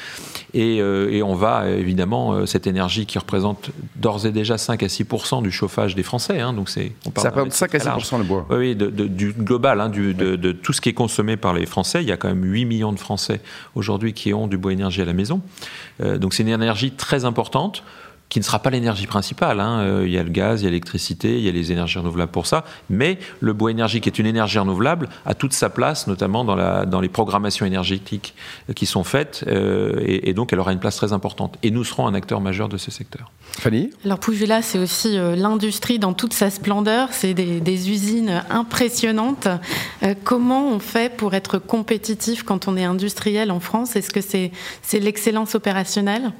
Et, 0.54 0.78
euh, 0.80 1.20
on 1.22 1.34
va 1.34 1.68
évidemment, 1.68 2.32
euh, 2.32 2.46
cette 2.46 2.66
énergie 2.66 3.04
qui 3.04 3.18
représente 3.18 3.68
d'ores 3.96 4.24
et 4.24 4.32
déjà 4.32 4.56
5 4.56 4.82
à 4.82 4.86
6% 4.86 5.42
du 5.42 5.52
chauffage 5.52 5.94
des 5.94 6.02
Français. 6.02 6.40
Hein, 6.40 6.54
donc 6.54 6.70
c'est, 6.70 6.92
Ça 7.14 7.28
représente 7.28 7.52
5 7.52 7.74
à 7.74 7.78
6% 7.78 8.18
le 8.18 8.24
bois. 8.24 8.46
Oui, 8.48 8.74
du 8.74 9.34
global, 9.34 9.82
hein, 9.82 9.90
de, 9.90 10.52
tout 10.52 10.72
ce 10.72 10.80
qui 10.80 10.88
est 10.88 10.94
consommé 10.94 11.36
par 11.36 11.52
les 11.52 11.66
Français. 11.66 12.02
Il 12.02 12.08
y 12.08 12.12
a 12.12 12.16
quand 12.16 12.28
même 12.28 12.42
8 12.42 12.64
millions 12.64 12.94
de 12.94 12.98
Français 12.98 13.42
aujourd'hui 13.74 14.14
qui 14.14 14.32
ont 14.32 14.46
du 14.46 14.56
bois 14.56 14.72
énergie 14.72 15.02
à 15.02 15.04
la 15.04 15.12
maison. 15.12 15.42
donc 16.00 16.32
c'est 16.32 16.42
une 16.42 16.48
énergie 16.48 16.92
très 16.92 17.26
importante 17.26 17.82
qui 18.28 18.40
ne 18.40 18.44
sera 18.44 18.58
pas 18.58 18.70
l'énergie 18.70 19.06
principale. 19.06 19.60
Hein. 19.60 19.80
Euh, 19.80 20.06
il 20.06 20.12
y 20.12 20.18
a 20.18 20.22
le 20.22 20.30
gaz, 20.30 20.60
il 20.60 20.64
y 20.64 20.66
a 20.66 20.70
l'électricité, 20.70 21.38
il 21.38 21.44
y 21.44 21.48
a 21.48 21.52
les 21.52 21.72
énergies 21.72 21.98
renouvelables 21.98 22.32
pour 22.32 22.46
ça. 22.46 22.64
Mais 22.90 23.18
le 23.40 23.52
bois 23.52 23.70
énergie, 23.70 24.00
qui 24.00 24.08
est 24.08 24.18
une 24.18 24.26
énergie 24.26 24.58
renouvelable, 24.58 25.08
a 25.24 25.34
toute 25.34 25.52
sa 25.52 25.70
place, 25.70 26.06
notamment 26.06 26.44
dans, 26.44 26.56
la, 26.56 26.86
dans 26.86 27.00
les 27.00 27.08
programmations 27.08 27.66
énergétiques 27.66 28.34
qui 28.74 28.86
sont 28.86 29.04
faites. 29.04 29.44
Euh, 29.46 30.02
et, 30.04 30.34
donc, 30.34 30.52
elle 30.52 30.60
aura 30.60 30.72
une 30.72 30.80
place 30.80 30.96
très 30.96 31.12
importante. 31.12 31.56
Et 31.62 31.70
nous 31.70 31.84
serons 31.84 32.06
un 32.06 32.14
acteur 32.14 32.40
majeur 32.40 32.68
de 32.68 32.76
ce 32.76 32.90
secteur. 32.90 33.30
Fanny? 33.58 33.90
Alors, 34.04 34.18
Poujela, 34.18 34.60
c'est 34.60 34.78
aussi 34.78 35.16
euh, 35.16 35.36
l'industrie 35.36 35.98
dans 35.98 36.12
toute 36.12 36.32
sa 36.32 36.50
splendeur. 36.50 37.10
C'est 37.12 37.32
des, 37.32 37.60
des, 37.60 37.90
usines 37.90 38.42
impressionnantes. 38.50 39.46
comment 40.24 40.68
on 40.68 40.80
fait 40.80 41.14
pour 41.14 41.34
être 41.34 41.58
compétitif 41.58 42.42
quand 42.42 42.66
on 42.66 42.76
est 42.76 42.84
industriel 42.84 43.52
en 43.52 43.60
France? 43.60 43.94
Est-ce 43.94 44.10
que 44.10 44.20
c'est 44.20 44.50
l'excellence 44.98 45.54
opérationnelle? 45.54 46.32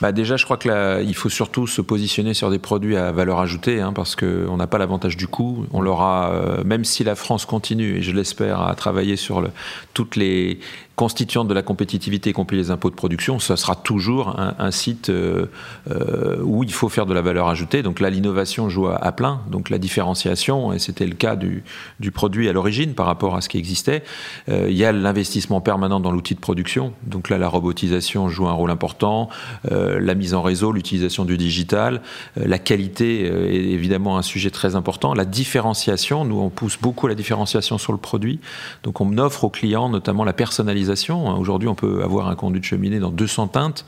Bah 0.00 0.12
déjà, 0.12 0.36
je 0.36 0.44
crois 0.44 0.56
qu'il 0.56 1.14
faut 1.14 1.28
surtout 1.28 1.66
se 1.66 1.82
positionner 1.82 2.32
sur 2.32 2.50
des 2.50 2.58
produits 2.58 2.96
à 2.96 3.12
valeur 3.12 3.38
ajoutée, 3.40 3.80
hein, 3.80 3.92
parce 3.92 4.16
qu'on 4.16 4.56
n'a 4.56 4.66
pas 4.66 4.78
l'avantage 4.78 5.16
du 5.16 5.26
coût. 5.26 5.66
On 5.72 5.80
l'aura, 5.82 6.30
euh, 6.30 6.64
même 6.64 6.84
si 6.84 7.04
la 7.04 7.14
France 7.14 7.44
continue, 7.44 7.98
et 7.98 8.02
je 8.02 8.12
l'espère, 8.12 8.62
à 8.62 8.74
travailler 8.74 9.16
sur 9.16 9.46
toutes 9.92 10.16
les, 10.16 10.58
constituante 11.00 11.48
de 11.48 11.54
la 11.54 11.62
compétitivité, 11.62 12.28
y 12.28 12.32
compris 12.34 12.58
les 12.58 12.70
impôts 12.70 12.90
de 12.90 12.94
production, 12.94 13.38
ça 13.38 13.56
sera 13.56 13.74
toujours 13.74 14.38
un, 14.38 14.70
site 14.70 15.08
euh, 15.08 15.46
euh, 15.90 16.36
où 16.42 16.62
il 16.62 16.70
faut 16.74 16.90
faire 16.90 17.06
de 17.06 17.14
la 17.14 17.22
valeur 17.22 17.48
ajoutée. 17.48 17.82
Donc 17.82 18.00
là, 18.00 18.10
l'innovation 18.10 18.68
joue 18.68 18.86
à, 18.86 19.12
plein. 19.12 19.40
Donc 19.50 19.70
la 19.70 19.78
différenciation, 19.78 20.74
et 20.74 20.78
c'était 20.78 21.06
le 21.06 21.14
cas 21.14 21.36
du, 21.36 21.64
du 22.00 22.10
produit 22.10 22.50
à 22.50 22.52
l'origine 22.52 22.92
par 22.92 23.06
rapport 23.06 23.34
à 23.34 23.40
ce 23.40 23.48
qui 23.48 23.56
existait. 23.56 24.04
Euh, 24.50 24.66
il 24.68 24.76
y 24.76 24.84
a 24.84 24.92
l'investissement 24.92 25.62
permanent 25.62 26.00
dans 26.00 26.12
l'outil 26.12 26.34
de 26.34 26.40
production. 26.40 26.92
Donc 27.04 27.30
là, 27.30 27.38
la 27.38 27.48
robotisation 27.48 28.28
joue 28.28 28.46
un 28.48 28.52
rôle 28.52 28.70
important. 28.70 29.30
la 29.70 30.14
mise 30.14 30.34
en 30.34 30.42
réseau, 30.42 30.70
l'utilisation 30.70 31.24
du 31.24 31.38
digital, 31.38 32.02
la 32.36 32.58
qualité 32.58 33.24
est 33.24 33.72
évidemment 33.72 34.18
un 34.18 34.22
sujet 34.22 34.50
très 34.50 34.76
important. 34.76 35.14
La 35.14 35.24
différenciation, 35.24 36.26
nous 36.26 36.38
on 36.38 36.50
pousse 36.50 36.78
beaucoup 36.78 37.06
la 37.06 37.14
différenciation 37.14 37.78
sur 37.78 37.92
le 37.92 37.98
produit. 37.98 38.38
Donc 38.82 39.00
on 39.00 39.16
offre 39.16 39.44
aux 39.44 39.50
clients 39.50 39.88
notamment 39.88 40.24
la 40.24 40.34
personnalisation 40.34 40.89
Aujourd'hui, 41.38 41.68
on 41.68 41.74
peut 41.74 42.02
avoir 42.02 42.28
un 42.28 42.34
conduit 42.34 42.60
de 42.60 42.64
cheminée 42.64 42.98
dans 42.98 43.10
200 43.10 43.48
teintes 43.48 43.84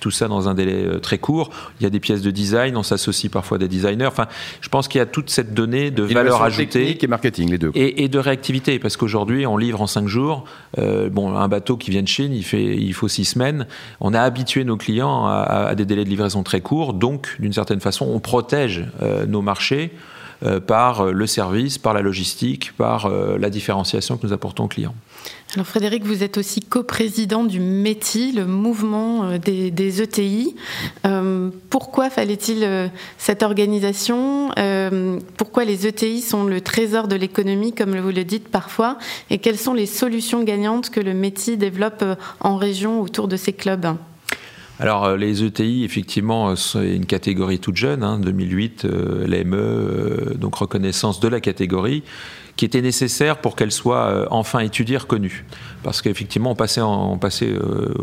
tout 0.00 0.10
ça 0.10 0.28
dans 0.28 0.48
un 0.48 0.54
délai 0.54 0.84
euh, 0.84 0.98
très 0.98 1.18
court. 1.18 1.50
Il 1.80 1.84
y 1.84 1.86
a 1.86 1.90
des 1.90 2.00
pièces 2.00 2.22
de 2.22 2.30
design, 2.30 2.76
on 2.76 2.82
s'associe 2.82 3.30
parfois 3.30 3.56
à 3.56 3.58
des 3.58 3.68
designers. 3.68 4.06
Enfin, 4.06 4.26
je 4.60 4.68
pense 4.68 4.88
qu'il 4.88 4.98
y 4.98 5.02
a 5.02 5.06
toute 5.06 5.30
cette 5.30 5.54
donnée 5.54 5.90
de 5.90 6.02
valeur 6.02 6.42
ajoutée 6.42 7.02
et 7.02 7.06
marketing, 7.06 7.50
les 7.50 7.58
deux. 7.58 7.70
Et, 7.74 8.06
de 8.08 8.18
réactivité, 8.18 8.78
parce 8.78 8.96
qu'aujourd'hui, 8.96 9.46
on 9.46 9.56
livre 9.56 9.82
en 9.82 9.86
cinq 9.86 10.06
jours. 10.06 10.44
Euh, 10.78 11.08
bon, 11.08 11.34
un 11.34 11.48
bateau 11.48 11.76
qui 11.76 11.90
vient 11.90 12.02
de 12.02 12.08
Chine, 12.08 12.32
il, 12.32 12.44
fait, 12.44 12.76
il 12.76 12.94
faut 12.94 13.08
six 13.08 13.24
semaines. 13.24 13.66
On 14.00 14.14
a 14.14 14.20
habitué 14.20 14.64
nos 14.64 14.76
clients 14.76 15.26
à, 15.26 15.74
des 15.74 15.84
délais 15.84 16.04
de 16.04 16.08
livraison 16.08 16.42
très 16.42 16.60
courts, 16.60 16.94
donc 16.94 17.36
d'une 17.40 17.52
certaine 17.52 17.80
façon, 17.80 18.06
on 18.08 18.20
protège 18.20 18.84
euh, 19.02 19.26
nos 19.26 19.42
marchés. 19.42 19.92
Par 20.66 21.06
le 21.06 21.26
service, 21.26 21.78
par 21.78 21.94
la 21.94 22.02
logistique, 22.02 22.72
par 22.76 23.08
la 23.08 23.50
différenciation 23.50 24.16
que 24.16 24.26
nous 24.26 24.32
apportons 24.32 24.64
aux 24.64 24.68
clients. 24.68 24.94
Alors 25.54 25.66
Frédéric, 25.66 26.04
vous 26.04 26.22
êtes 26.22 26.38
aussi 26.38 26.60
coprésident 26.60 27.44
du 27.44 27.60
METI, 27.60 28.32
le 28.32 28.46
mouvement 28.46 29.24
euh, 29.24 29.38
des, 29.38 30.02
ETI. 30.02 30.56
Euh, 31.06 31.50
pourquoi 31.70 32.10
fallait-il 32.10 32.64
euh, 32.64 32.88
cette 33.16 33.42
organisation? 33.42 34.50
Pourquoi 35.36 35.64
les 35.64 35.86
ETI 35.86 36.20
sont 36.20 36.44
le 36.44 36.60
trésor 36.60 37.08
de 37.08 37.16
l'économie, 37.16 37.72
comme 37.72 37.98
vous 37.98 38.10
le 38.10 38.24
dites 38.24 38.48
parfois? 38.48 38.98
Et 39.30 39.38
quelles 39.38 39.58
sont 39.58 39.74
les 39.74 39.86
solutions 39.86 40.42
gagnantes 40.42 40.90
que 40.90 41.00
le 41.00 41.14
METI 41.14 41.56
développe 41.56 42.04
en 42.40 42.56
région 42.56 43.00
autour 43.00 43.28
de 43.28 43.36
ces 43.36 43.52
clubs? 43.52 43.96
Alors 44.78 45.16
les 45.16 45.42
ETI, 45.42 45.84
effectivement, 45.84 46.54
c'est 46.54 46.94
une 46.94 47.06
catégorie 47.06 47.58
toute 47.58 47.76
jeune, 47.76 48.02
hein, 48.02 48.18
2008, 48.18 48.86
l'AME, 49.26 50.34
donc 50.34 50.56
reconnaissance 50.56 51.18
de 51.20 51.28
la 51.28 51.40
catégorie 51.40 52.02
qui 52.56 52.64
était 52.64 52.82
nécessaire 52.82 53.38
pour 53.38 53.54
qu'elle 53.54 53.72
soit 53.72 54.26
enfin 54.30 54.60
étudiée, 54.60 54.96
reconnue 54.96 55.44
parce 55.86 56.02
qu'effectivement, 56.02 56.50
on 56.50 56.54
passait, 56.56 56.80
en, 56.80 57.16
passait 57.16 57.48
euh, 57.48 57.94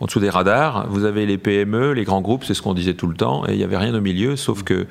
en 0.00 0.06
dessous 0.06 0.18
des 0.18 0.30
radars. 0.30 0.86
Vous 0.88 1.04
avez 1.04 1.26
les 1.26 1.36
PME, 1.36 1.92
les 1.92 2.04
grands 2.04 2.22
groupes, 2.22 2.44
c'est 2.44 2.54
ce 2.54 2.62
qu'on 2.62 2.72
disait 2.72 2.94
tout 2.94 3.06
le 3.06 3.14
temps, 3.14 3.46
et 3.46 3.52
il 3.52 3.58
n'y 3.58 3.64
avait 3.64 3.76
rien 3.76 3.94
au 3.94 4.00
milieu, 4.00 4.34
sauf 4.34 4.62
que 4.62 4.86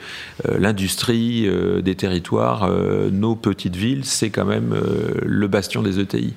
euh, 0.48 0.60
l'industrie 0.60 1.48
euh, 1.48 1.82
des 1.82 1.96
territoires, 1.96 2.70
nos 3.12 3.36
petites 3.36 3.76
villes, 3.76 4.06
c'est 4.06 4.30
quand 4.30 4.46
même 4.46 4.80
le 5.26 5.48
bastion 5.48 5.82
des 5.82 6.00
ETI. 6.00 6.36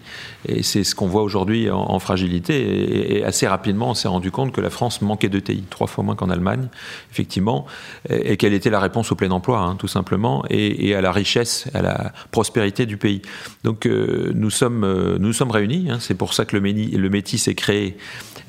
Et 0.48 0.62
c'est 0.62 0.84
ce 0.84 0.94
qu'on 0.94 1.06
voit 1.06 1.22
aujourd'hui 1.22 1.70
en, 1.70 1.98
fragilité. 1.98 3.18
Et, 3.18 3.24
assez 3.24 3.46
rapidement, 3.46 3.90
on 3.90 3.94
s'est 3.94 4.08
rendu 4.08 4.30
compte 4.30 4.52
que 4.52 4.62
la 4.62 4.70
France 4.70 5.02
manquait 5.02 5.28
d'ETI, 5.28 5.64
trois 5.68 5.86
fois 5.86 6.02
moins 6.02 6.14
qu'en 6.14 6.30
Allemagne, 6.30 6.68
effectivement, 7.12 7.66
et, 8.08 8.38
quelle 8.38 8.54
était 8.54 8.70
la 8.70 8.80
réponse 8.80 9.12
au 9.12 9.16
plein 9.16 9.30
emploi, 9.32 9.58
hein, 9.58 9.76
tout 9.78 9.88
simplement, 9.88 10.44
et, 10.48 10.94
à 10.94 11.02
la 11.02 11.12
richesse, 11.12 11.68
à 11.74 11.82
la 11.82 12.12
prospérité 12.30 12.59
du 12.86 12.96
pays. 12.96 13.22
Donc 13.64 13.86
nous 13.86 14.50
sommes, 14.50 15.16
nous 15.18 15.32
sommes 15.32 15.50
réunis 15.50 15.70
Hein. 15.88 15.98
c'est 16.00 16.14
pour 16.14 16.34
ça 16.34 16.44
que 16.44 16.56
le, 16.56 17.08
METI 17.08 17.38
s'est 17.38 17.54
créé 17.54 17.96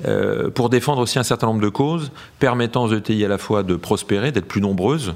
euh, 0.06 0.50
pour 0.50 0.68
défendre 0.68 1.00
aussi 1.00 1.18
un 1.18 1.22
certain 1.22 1.46
nombre 1.46 1.60
de 1.60 1.68
causes 1.68 2.10
permettant 2.38 2.84
aux 2.84 2.92
ETI 2.92 3.24
à 3.24 3.28
la 3.28 3.38
fois 3.38 3.62
de 3.62 3.76
prospérer, 3.76 4.32
d'être 4.32 4.46
plus 4.46 4.60
nombreuses 4.60 5.14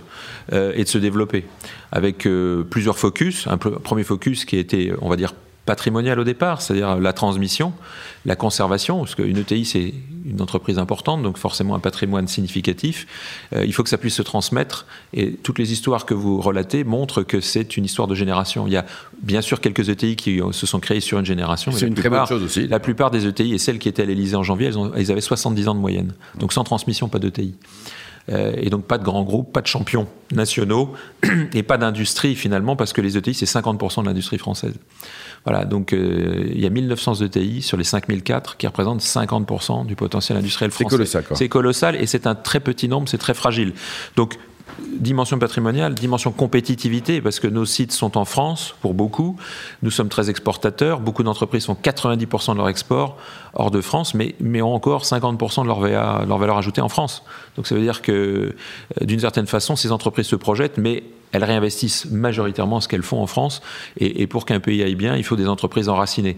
euh, 0.53 0.73
et 0.75 0.85
de 0.85 0.89
se 0.89 0.99
développer. 0.99 1.45
Avec 1.93 2.27
euh, 2.27 2.63
plusieurs 2.63 2.99
focus. 2.99 3.47
Un 3.47 3.59
premier 3.59 4.05
focus 4.05 4.45
qui 4.45 4.57
était, 4.57 4.93
on 5.01 5.09
va 5.09 5.17
dire, 5.17 5.35
patrimonial 5.67 6.19
au 6.19 6.25
départ, 6.25 6.63
c'est-à-dire 6.63 6.97
la 6.97 7.13
transmission, 7.13 7.73
la 8.25 8.37
conservation, 8.37 9.01
parce 9.01 9.15
qu'une 9.15 9.37
ETI 9.37 9.65
c'est 9.65 9.95
une 10.25 10.41
entreprise 10.41 10.79
importante, 10.79 11.23
donc 11.23 11.37
forcément 11.39 11.75
un 11.75 11.81
patrimoine 11.81 12.29
significatif. 12.29 13.07
Euh, 13.55 13.65
il 13.65 13.73
faut 13.75 13.83
que 13.83 13.89
ça 13.89 13.99
puisse 13.99 14.15
se 14.15 14.23
transmettre, 14.23 14.87
et 15.13 15.33
toutes 15.33 15.59
les 15.59 15.73
histoires 15.73 16.07
que 16.07 16.15
vous 16.15 16.41
relatez 16.41 16.85
montrent 16.85 17.23
que 17.23 17.41
c'est 17.41 17.77
une 17.77 17.85
histoire 17.85 18.09
de 18.09 18.15
génération. 18.15 18.67
Il 18.67 18.73
y 18.73 18.77
a 18.77 18.87
bien 19.21 19.43
sûr 19.43 19.61
quelques 19.61 19.89
ETI 19.89 20.17
qui 20.17 20.41
se 20.53 20.67
sont 20.67 20.81
créées 20.81 21.01
sur 21.01 21.19
une 21.19 21.27
génération. 21.27 21.73
C'est 21.73 21.87
une 21.87 21.95
très 21.95 22.09
bonne 22.09 22.27
chose 22.27 22.43
aussi. 22.43 22.67
La 22.69 22.81
plupart 22.81 23.11
des 23.11 23.27
ETI, 23.27 23.55
et 23.55 23.59
celles 23.59 23.79
qui 23.79 23.89
étaient 23.89 24.03
à 24.03 24.07
l'Elysée 24.07 24.37
en 24.37 24.43
janvier, 24.43 24.69
elles, 24.69 24.79
ont, 24.79 24.93
elles, 24.95 25.11
avaient 25.11 25.21
70 25.21 25.69
ans 25.69 25.75
de 25.75 25.81
moyenne. 25.81 26.15
Donc 26.39 26.53
sans 26.53 26.65
transmission, 26.65 27.09
pas 27.09 27.19
d'ETI. 27.19 27.55
Euh, 28.29 28.53
et 28.57 28.71
donc 28.71 28.85
pas 28.87 28.99
de 28.99 29.05
grands 29.05 29.23
groupes, 29.23 29.53
pas 29.53 29.61
de 29.61 29.67
champions 29.67 30.09
nationaux, 30.33 30.95
et 31.55 31.63
pas 31.63 31.79
d'industrie 31.79 32.35
finalement, 32.35 32.75
parce 32.75 32.93
que 32.93 33.01
les 33.01 33.17
ETI, 33.17 33.35
c'est 33.35 33.47
50% 33.47 34.03
de 34.03 34.07
l'industrie 34.07 34.39
française. 34.39 34.75
Voilà, 35.47 35.65
donc 35.65 35.93
euh, 35.93 36.51
il 36.53 36.61
y 36.61 36.67
a 36.67 36.71
1900 36.71 37.23
ETI 37.23 37.63
sur 37.63 37.77
les 37.77 37.85
5004 37.85 38.57
qui 38.57 38.67
représentent 38.67 39.01
50% 39.01 39.87
du 39.87 39.95
potentiel 39.95 40.37
industriel 40.37 40.73
français. 40.73 40.89
C'est 40.91 40.97
colossal. 40.97 41.25
C'est 41.35 41.49
colossal 41.49 41.97
et 41.97 42.07
c'est 42.07 42.27
un 42.27 42.35
très 42.35 42.59
petit 42.59 42.89
nombre, 42.89 43.09
c'est 43.09 43.19
très 43.19 43.35
fragile. 43.35 43.73
Donc 44.17 44.37
dimension 44.99 45.39
patrimoniale, 45.39 45.95
dimension 45.95 46.33
compétitivité, 46.33 47.21
parce 47.21 47.41
que 47.41 47.47
nos 47.47 47.65
sites 47.65 47.93
sont 47.93 48.19
en 48.19 48.25
France 48.25 48.75
pour 48.81 48.95
beaucoup. 48.95 49.37
Nous 49.83 49.91
sommes 49.91 50.09
très 50.09 50.31
exportateurs. 50.31 51.01
Beaucoup 51.01 51.23
d'entreprises 51.23 51.67
font 51.67 51.77
90% 51.81 52.53
de 52.53 52.57
leur 52.59 52.69
export 52.69 53.17
hors 53.57 53.71
de 53.71 53.81
France, 53.81 54.15
mais, 54.15 54.35
mais 54.41 54.63
ont 54.63 54.75
encore 54.75 55.05
50% 55.05 55.63
de 55.63 55.67
leur, 55.67 55.81
VA, 55.81 56.25
leur 56.27 56.39
valeur 56.39 56.59
ajoutée 56.59 56.81
en 56.81 56.89
France. 56.89 57.23
Donc 57.57 57.67
ça 57.67 57.75
veut 57.75 57.81
dire 57.81 58.03
que, 58.03 58.13
euh, 58.13 59.05
d'une 59.05 59.21
certaine 59.21 59.47
façon, 59.47 59.77
ces 59.77 59.93
entreprises 59.93 60.27
se 60.27 60.37
projettent, 60.37 60.79
mais 60.79 61.03
elles 61.33 61.45
réinvestissent 61.45 62.07
majoritairement 62.07 62.81
ce 62.81 62.89
qu'elles 62.89 63.03
font 63.03 63.21
en 63.21 63.27
France. 63.27 63.63
Et, 63.99 64.27
pour 64.27 64.47
qu'un 64.47 64.61
pays 64.61 64.83
aille 64.83 64.95
bien, 64.95 65.17
il 65.17 65.25
faut 65.25 65.37
des 65.37 65.49
entreprises 65.49 65.89
enracinées. 65.89 66.37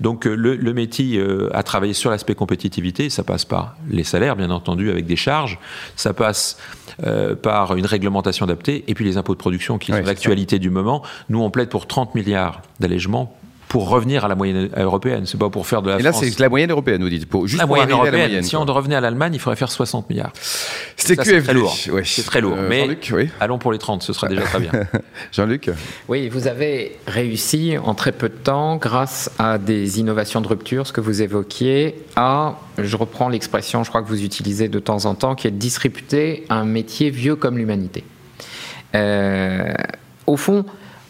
Donc 0.00 0.26
euh, 0.26 0.34
le, 0.34 0.74
métier 0.74 1.18
euh, 1.18 1.50
a 1.56 1.62
travaillé 1.62 1.94
sur 1.94 2.10
l'aspect 2.10 2.34
compétitivité. 2.34 3.10
Ça 3.10 3.24
passe 3.24 3.44
par 3.44 3.76
les 3.88 4.04
salaires, 4.04 4.36
bien 4.36 4.50
entendu, 4.50 4.90
avec 4.90 5.06
des 5.06 5.16
charges. 5.16 5.58
Ça 5.96 6.12
passe 6.12 6.58
euh, 7.06 7.34
par 7.34 7.76
une 7.76 7.86
réglementation 7.86 8.44
adaptée. 8.44 8.84
Et 8.88 8.94
puis 8.94 9.04
les 9.04 9.16
impôts 9.16 9.34
de 9.34 9.38
production 9.38 9.78
qui 9.78 9.92
sont 9.92 10.02
l'actualité 10.02 10.58
du 10.58 10.70
moment. 10.70 11.02
Nous, 11.28 11.40
on 11.40 11.50
plaide 11.50 11.68
pour 11.68 11.86
30 11.86 12.14
milliards 12.14 12.60
d'allègements 12.80 13.36
pour 13.74 13.88
revenir 13.88 14.24
à 14.24 14.28
la 14.28 14.36
moyenne 14.36 14.70
européenne. 14.76 15.26
C'est 15.26 15.36
pas 15.36 15.50
pour 15.50 15.66
faire 15.66 15.82
de 15.82 15.90
la 15.90 15.98
Et 15.98 16.02
là, 16.04 16.12
c'est 16.12 16.38
la 16.38 16.48
moyenne 16.48 16.70
européenne, 16.70 17.02
vous 17.02 17.08
dites. 17.08 17.26
Pour, 17.26 17.48
juste 17.48 17.58
la 17.58 17.66
moyenne 17.66 17.90
européenne. 17.90 18.14
La 18.14 18.26
moyenne, 18.28 18.44
si 18.44 18.54
on 18.54 18.64
revenait 18.64 18.94
à 18.94 19.00
l'Allemagne, 19.00 19.34
il 19.34 19.40
faudrait 19.40 19.56
faire 19.56 19.72
60 19.72 20.08
milliards. 20.10 20.32
C'est 20.94 21.16
très 21.16 21.52
lourd. 21.52 21.76
C'est 22.04 22.24
très 22.24 22.40
lourd. 22.40 22.54
Euh, 22.56 22.68
mais 22.68 22.96
oui. 23.10 23.30
allons 23.40 23.58
pour 23.58 23.72
les 23.72 23.78
30, 23.78 24.04
ce 24.04 24.12
sera 24.12 24.28
déjà 24.28 24.42
très 24.42 24.60
bien. 24.60 24.70
Jean-Luc 25.32 25.72
Oui, 26.08 26.28
vous 26.28 26.46
avez 26.46 27.00
réussi 27.08 27.74
en 27.84 27.94
très 27.94 28.12
peu 28.12 28.28
de 28.28 28.36
temps, 28.36 28.76
grâce 28.76 29.32
à 29.40 29.58
des 29.58 29.98
innovations 29.98 30.40
de 30.40 30.46
rupture, 30.46 30.86
ce 30.86 30.92
que 30.92 31.00
vous 31.00 31.22
évoquiez, 31.22 31.96
à, 32.14 32.60
je 32.78 32.96
reprends 32.96 33.28
l'expression, 33.28 33.82
je 33.82 33.88
crois 33.88 34.02
que 34.02 34.08
vous 34.08 34.22
utilisez 34.22 34.68
de 34.68 34.78
temps 34.78 35.04
en 35.06 35.16
temps, 35.16 35.34
qui 35.34 35.48
est 35.48 35.50
de 35.50 35.58
disrupter 35.58 36.44
un 36.48 36.64
métier 36.64 37.10
vieux 37.10 37.34
comme 37.34 37.58
l'humanité. 37.58 38.04
Euh, 38.94 39.74
au 40.28 40.36
fond, 40.36 40.64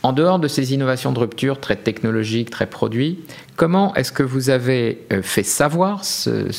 en 0.04 0.12
dehors 0.12 0.38
de 0.38 0.49
ces 0.49 0.75
innovations 0.75 1.12
de 1.12 1.18
rupture 1.18 1.58
très 1.58 1.76
technologiques, 1.76 2.50
très 2.50 2.66
produits, 2.66 3.20
comment 3.56 3.94
est-ce 3.94 4.12
que 4.12 4.23
vous 4.23 4.50
avez 4.50 4.99
euh, 5.11 5.23
fait 5.23 5.42
savoir 5.42 6.04
ce, 6.04 6.52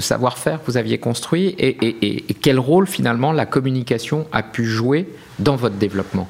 savoir-faire 0.00 0.60
que 0.60 0.66
vous 0.66 0.76
aviez 0.76 0.98
construit 0.98 1.56
et, 1.58 2.24
quel 2.40 2.60
rôle 2.60 2.86
finalement 2.86 3.32
la 3.32 3.44
communication 3.44 4.26
a 4.30 4.44
pu 4.44 4.64
jouer 4.64 5.08
dans 5.40 5.56
votre 5.56 5.74
développement? 5.74 6.28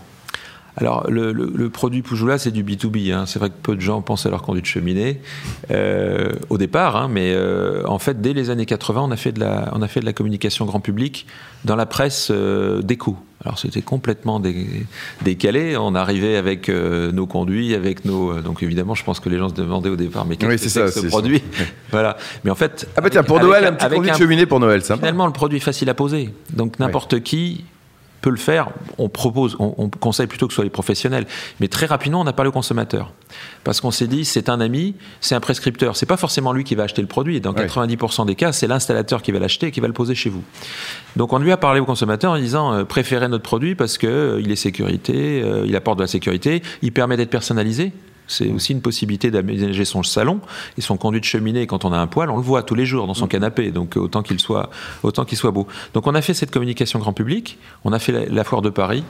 Alors, 0.76 1.06
le, 1.08 1.68
produit 1.68 2.02
Poujoula, 2.02 2.38
c'est 2.38 2.50
du 2.50 2.64
B2B. 2.64 3.12
Hein. 3.12 3.26
C'est 3.26 3.38
vrai 3.38 3.50
que 3.50 3.54
peu 3.62 3.76
de 3.76 3.80
gens 3.80 4.00
pensent 4.00 4.26
à 4.26 4.30
leur 4.30 4.42
conduite 4.42 4.66
cheminée 4.66 5.20
euh, 5.70 6.32
au 6.48 6.58
départ, 6.58 6.96
hein, 6.96 7.08
mais 7.10 7.32
euh, 7.34 7.82
en 7.86 7.98
fait, 7.98 8.20
dès 8.20 8.32
les 8.32 8.50
années 8.50 8.66
80, 8.66 9.02
on 9.02 9.10
a 9.10 9.16
fait 9.16 9.32
de 9.32 9.40
la, 9.40 9.70
on 9.72 9.82
a 9.82 9.88
fait 9.88 10.00
de 10.00 10.06
la 10.06 10.12
communication 10.12 10.64
grand 10.64 10.80
public 10.80 11.26
dans 11.64 11.76
la 11.76 11.86
presse 11.86 12.28
euh, 12.30 12.80
d'éco. 12.82 13.16
Alors 13.44 13.58
c'était 13.58 13.82
complètement 13.82 14.40
décalé. 15.22 15.76
On 15.76 15.96
arrivait 15.96 16.36
avec 16.36 16.68
nos 16.68 17.26
conduits, 17.26 17.74
avec 17.74 18.04
nos. 18.04 18.40
donc 18.40 18.62
évidemment, 18.62 18.94
je 18.94 19.02
pense 19.02 19.18
que 19.18 19.28
les 19.28 19.36
gens 19.36 19.48
se 19.48 19.54
demandaient 19.54 19.88
au 19.88 19.96
départ, 19.96 20.24
mais 20.26 20.36
qu'est-ce 20.36 20.62
que 20.62 20.68
c'est 20.68 20.88
ce 20.88 21.06
produit? 21.08 21.42
Voilà. 21.90 22.16
Mais 22.44 22.52
en 22.52 22.54
fait. 22.54 22.88
Ah 22.96 23.00
bah 23.00 23.10
tiens, 23.10 23.24
pour 23.24 23.40
Noël, 23.40 23.64
un 23.64 23.72
petit 23.72 23.92
conduit 23.92 24.12
de 24.12 24.16
cheminée 24.16 24.46
pour 24.46 24.60
Noël, 24.60 24.82
ça. 24.82 24.96
Finalement, 24.96 25.26
le 25.26 25.32
produit 25.32 25.58
facile 25.58 25.90
à 25.90 25.94
poser. 25.94 26.32
Donc 26.52 26.78
n'importe 26.78 27.20
qui 27.24 27.64
peut 28.22 28.30
le 28.30 28.36
faire. 28.36 28.70
On 28.96 29.10
propose, 29.10 29.56
on, 29.58 29.90
conseille 29.90 30.26
plutôt 30.26 30.46
que 30.46 30.52
ce 30.52 30.56
soit 30.56 30.64
les 30.64 30.70
professionnels. 30.70 31.26
Mais 31.60 31.68
très 31.68 31.86
rapidement, 31.86 32.22
on 32.22 32.24
n'a 32.24 32.32
pas 32.32 32.44
le 32.44 32.50
consommateur. 32.50 33.12
Parce 33.64 33.80
qu'on 33.80 33.90
s'est 33.90 34.06
dit, 34.06 34.24
c'est 34.24 34.48
un 34.48 34.60
ami, 34.60 34.94
c'est 35.20 35.34
un 35.34 35.40
prescripteur. 35.40 35.96
C'est 35.96 36.06
pas 36.06 36.16
forcément 36.16 36.52
lui 36.52 36.64
qui 36.64 36.74
va 36.74 36.84
acheter 36.84 37.02
le 37.02 37.08
produit. 37.08 37.40
Dans 37.40 37.52
90% 37.52 38.26
des 38.26 38.34
cas, 38.34 38.52
c'est 38.52 38.66
l'installateur 38.66 39.20
qui 39.20 39.32
va 39.32 39.38
l'acheter 39.38 39.66
et 39.66 39.70
qui 39.70 39.80
va 39.80 39.88
le 39.88 39.92
poser 39.92 40.14
chez 40.14 40.30
vous. 40.30 40.42
Donc 41.16 41.32
on 41.32 41.38
lui 41.38 41.52
a 41.52 41.56
parlé 41.56 41.80
au 41.80 41.84
consommateur 41.84 42.32
en 42.32 42.38
disant, 42.38 42.72
euh, 42.72 42.84
préférez 42.84 43.28
notre 43.28 43.42
produit 43.42 43.74
parce 43.74 43.98
qu'il 43.98 44.08
euh, 44.08 44.42
est 44.42 44.56
sécurité, 44.56 45.42
euh, 45.42 45.64
il 45.66 45.76
apporte 45.76 45.98
de 45.98 46.04
la 46.04 46.08
sécurité, 46.08 46.62
il 46.80 46.92
permet 46.92 47.16
d'être 47.16 47.30
personnalisé. 47.30 47.92
C'est 48.28 48.50
aussi 48.50 48.72
une 48.72 48.80
possibilité 48.80 49.30
d'aménager 49.30 49.84
son 49.84 50.02
salon 50.02 50.40
et 50.78 50.80
son 50.80 50.96
conduit 50.96 51.20
de 51.20 51.24
cheminée. 51.24 51.66
Quand 51.66 51.84
on 51.84 51.92
a 51.92 51.98
un 51.98 52.06
poêle, 52.06 52.30
on 52.30 52.36
le 52.36 52.42
voit 52.42 52.62
tous 52.62 52.74
les 52.74 52.86
jours 52.86 53.06
dans 53.06 53.14
son 53.14 53.26
mm. 53.26 53.30
canapé. 53.30 53.70
Donc 53.70 53.96
autant 53.96 54.22
qu'il 54.22 54.40
soit, 54.40 54.70
autant 55.02 55.24
qu'il 55.24 55.38
soit 55.38 55.50
beau. 55.50 55.66
Donc 55.94 56.06
on 56.06 56.14
a 56.14 56.22
fait 56.22 56.34
cette 56.34 56.50
communication 56.50 56.98
grand 56.98 57.12
public. 57.12 57.58
On 57.84 57.92
a 57.92 57.98
fait 57.98 58.28
la 58.28 58.44
foire 58.44 58.62
de 58.62 58.70
Paris 58.70 59.04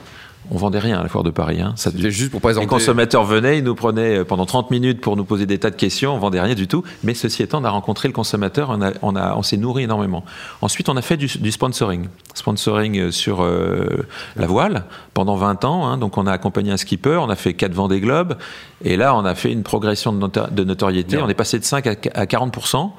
on 0.51 0.57
vendait 0.57 0.79
rien 0.79 0.99
à 0.99 1.03
la 1.03 1.09
foire 1.09 1.23
de 1.23 1.29
Paris. 1.29 1.61
Hein. 1.61 1.73
C'était 1.75 2.11
juste 2.11 2.31
pour 2.31 2.41
présenter. 2.41 2.65
Les 2.65 2.69
consommateurs 2.69 3.23
venaient, 3.23 3.57
ils 3.59 3.63
nous 3.63 3.75
prenaient 3.75 4.19
euh, 4.19 4.23
pendant 4.23 4.45
30 4.45 4.71
minutes 4.71 5.01
pour 5.01 5.15
nous 5.15 5.23
poser 5.23 5.45
des 5.45 5.57
tas 5.57 5.69
de 5.69 5.75
questions, 5.75 6.13
on 6.13 6.19
vendait 6.19 6.41
rien 6.41 6.55
du 6.55 6.67
tout. 6.67 6.83
Mais 7.03 7.13
ceci 7.13 7.43
étant, 7.43 7.61
on 7.61 7.65
a 7.65 7.69
rencontré 7.69 8.07
le 8.07 8.13
consommateur, 8.13 8.69
on, 8.69 8.81
a, 8.81 8.91
on, 9.01 9.15
a, 9.15 9.35
on 9.35 9.43
s'est 9.43 9.57
nourri 9.57 9.83
énormément. 9.83 10.23
Ensuite, 10.61 10.89
on 10.89 10.97
a 10.97 11.01
fait 11.01 11.17
du, 11.17 11.51
sponsoring. 11.51 12.07
Sponsoring 12.33 12.97
euh, 12.97 13.11
sur 13.11 13.43
euh, 13.43 14.05
la 14.35 14.47
voile 14.47 14.85
pendant 15.13 15.35
20 15.35 15.65
ans. 15.65 15.87
Hein. 15.87 15.97
Donc, 15.97 16.17
on 16.17 16.27
a 16.27 16.31
accompagné 16.31 16.71
un 16.71 16.77
skipper, 16.77 17.17
on 17.21 17.29
a 17.29 17.35
fait 17.35 17.53
4 17.53 17.73
Vendée 17.73 17.99
Globe. 17.99 18.37
Et 18.83 18.97
là, 18.97 19.15
on 19.15 19.23
a 19.25 19.35
fait 19.35 19.51
une 19.51 19.63
progression 19.63 20.11
de, 20.11 20.63
notoriété. 20.63 21.17
On 21.21 21.29
est 21.29 21.33
passé 21.33 21.57
de 21.57 21.63
5 21.63 21.87
à 21.87 22.25
40%. 22.25 22.91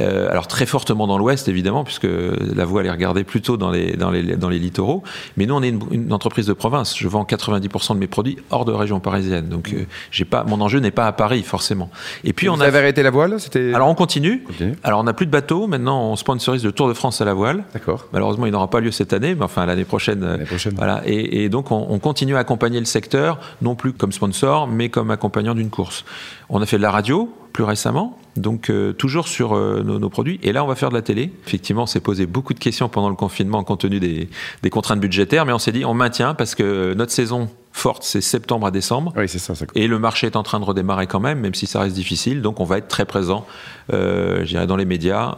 Euh, 0.00 0.30
alors 0.30 0.46
très 0.46 0.66
fortement 0.66 1.06
dans 1.06 1.18
l'Ouest 1.18 1.48
évidemment, 1.48 1.84
puisque 1.84 2.06
la 2.06 2.64
voie 2.64 2.80
elle 2.80 2.86
est 2.86 2.92
regardée 2.92 3.24
plutôt 3.24 3.56
dans 3.56 3.70
les, 3.70 3.92
dans 3.96 4.10
les, 4.10 4.36
dans 4.36 4.48
les 4.48 4.58
littoraux. 4.58 5.02
Mais 5.36 5.46
nous 5.46 5.54
on 5.54 5.62
est 5.62 5.74
une, 5.90 6.12
entreprise 6.12 6.46
de 6.46 6.52
province. 6.52 6.96
Je 6.96 7.08
vends 7.08 7.24
90% 7.24 7.94
de 7.94 7.98
mes 7.98 8.06
produits 8.06 8.38
hors 8.50 8.64
de 8.64 8.72
région 8.72 9.00
parisienne. 9.00 9.48
Donc 9.48 9.72
euh, 9.72 9.86
j'ai 10.10 10.24
pas, 10.24 10.44
mon 10.44 10.60
enjeu 10.60 10.78
n'est 10.80 10.90
pas 10.90 11.06
à 11.06 11.12
Paris 11.12 11.42
forcément. 11.42 11.90
Et 12.24 12.32
puis 12.32 12.48
on 12.48 12.60
a 12.60 12.66
arrêté 12.66 13.02
la 13.02 13.10
voile, 13.10 13.38
c'était. 13.38 13.74
Alors 13.74 13.88
on 13.88 13.94
continue. 13.94 14.44
Alors 14.82 15.00
on 15.00 15.04
n'a 15.04 15.12
plus 15.12 15.26
de 15.26 15.30
bateaux. 15.30 15.66
Maintenant 15.66 16.10
on 16.10 16.16
sponsorise 16.16 16.64
le 16.64 16.72
Tour 16.72 16.88
de 16.88 16.94
France 16.94 17.20
à 17.20 17.24
la 17.24 17.34
voile. 17.34 17.64
D'accord. 17.72 18.06
Malheureusement 18.12 18.46
il 18.46 18.52
n'aura 18.52 18.70
pas 18.70 18.80
lieu 18.80 18.90
cette 18.90 19.12
année, 19.12 19.34
mais 19.34 19.44
enfin 19.44 19.66
l'année 19.66 19.84
prochaine. 19.84 20.24
L'année 20.24 20.44
prochaine. 20.44 20.74
Voilà. 20.76 21.02
Et, 21.04 21.48
donc 21.48 21.70
on, 21.70 21.86
on 21.90 21.98
continue 21.98 22.36
à 22.36 22.38
accompagner 22.38 22.78
le 22.78 22.86
secteur, 22.86 23.38
non 23.60 23.74
plus 23.74 23.92
comme 23.92 24.12
sponsor, 24.12 24.66
mais 24.66 24.88
comme 24.88 25.10
accompagnant 25.10 25.54
d'une 25.54 25.70
course. 25.70 26.04
On 26.48 26.62
a 26.62 26.66
fait 26.66 26.76
de 26.76 26.82
la 26.82 26.90
radio 26.90 27.32
plus 27.52 27.64
récemment, 27.64 28.18
donc 28.36 28.70
euh, 28.70 28.92
toujours 28.92 29.28
sur 29.28 29.54
euh, 29.54 29.82
nos, 29.82 30.08
produits. 30.08 30.40
Et 30.42 30.52
là, 30.52 30.64
on 30.64 30.66
va 30.66 30.74
faire 30.74 30.88
de 30.88 30.94
la 30.94 31.02
télé. 31.02 31.32
Effectivement, 31.46 31.82
on 31.82 31.86
s'est 31.86 32.00
posé 32.00 32.26
beaucoup 32.26 32.54
de 32.54 32.58
questions 32.58 32.88
pendant 32.88 33.08
le 33.08 33.14
confinement 33.14 33.62
compte 33.62 33.80
tenu 33.80 34.00
des, 34.00 34.28
contraintes 34.70 35.00
budgétaires, 35.00 35.46
mais 35.46 35.52
on 35.52 35.58
s'est 35.58 35.72
dit 35.72 35.84
on 35.84 35.94
maintient 35.94 36.34
parce 36.34 36.54
que 36.54 36.94
notre 36.94 37.12
saison 37.12 37.48
forte, 37.72 38.02
c'est 38.02 38.20
septembre 38.20 38.66
à 38.66 38.70
décembre. 38.70 39.12
Oui, 39.16 39.28
c'est 39.28 39.38
ça, 39.38 39.54
ça, 39.54 39.66
Et 39.74 39.86
le 39.86 39.98
marché 39.98 40.26
est 40.26 40.36
en 40.36 40.42
train 40.42 40.60
de 40.60 40.64
redémarrer 40.64 41.06
quand 41.06 41.20
même, 41.20 41.40
même 41.40 41.54
si 41.54 41.66
ça 41.66 41.80
reste 41.80 41.94
difficile. 41.94 42.42
Donc 42.42 42.60
on 42.60 42.64
va 42.64 42.78
être 42.78 42.88
très 42.88 43.04
présent, 43.04 43.46
euh, 43.92 44.40
je 44.40 44.48
dirais, 44.48 44.66
dans 44.66 44.76
les 44.76 44.84
médias 44.84 45.36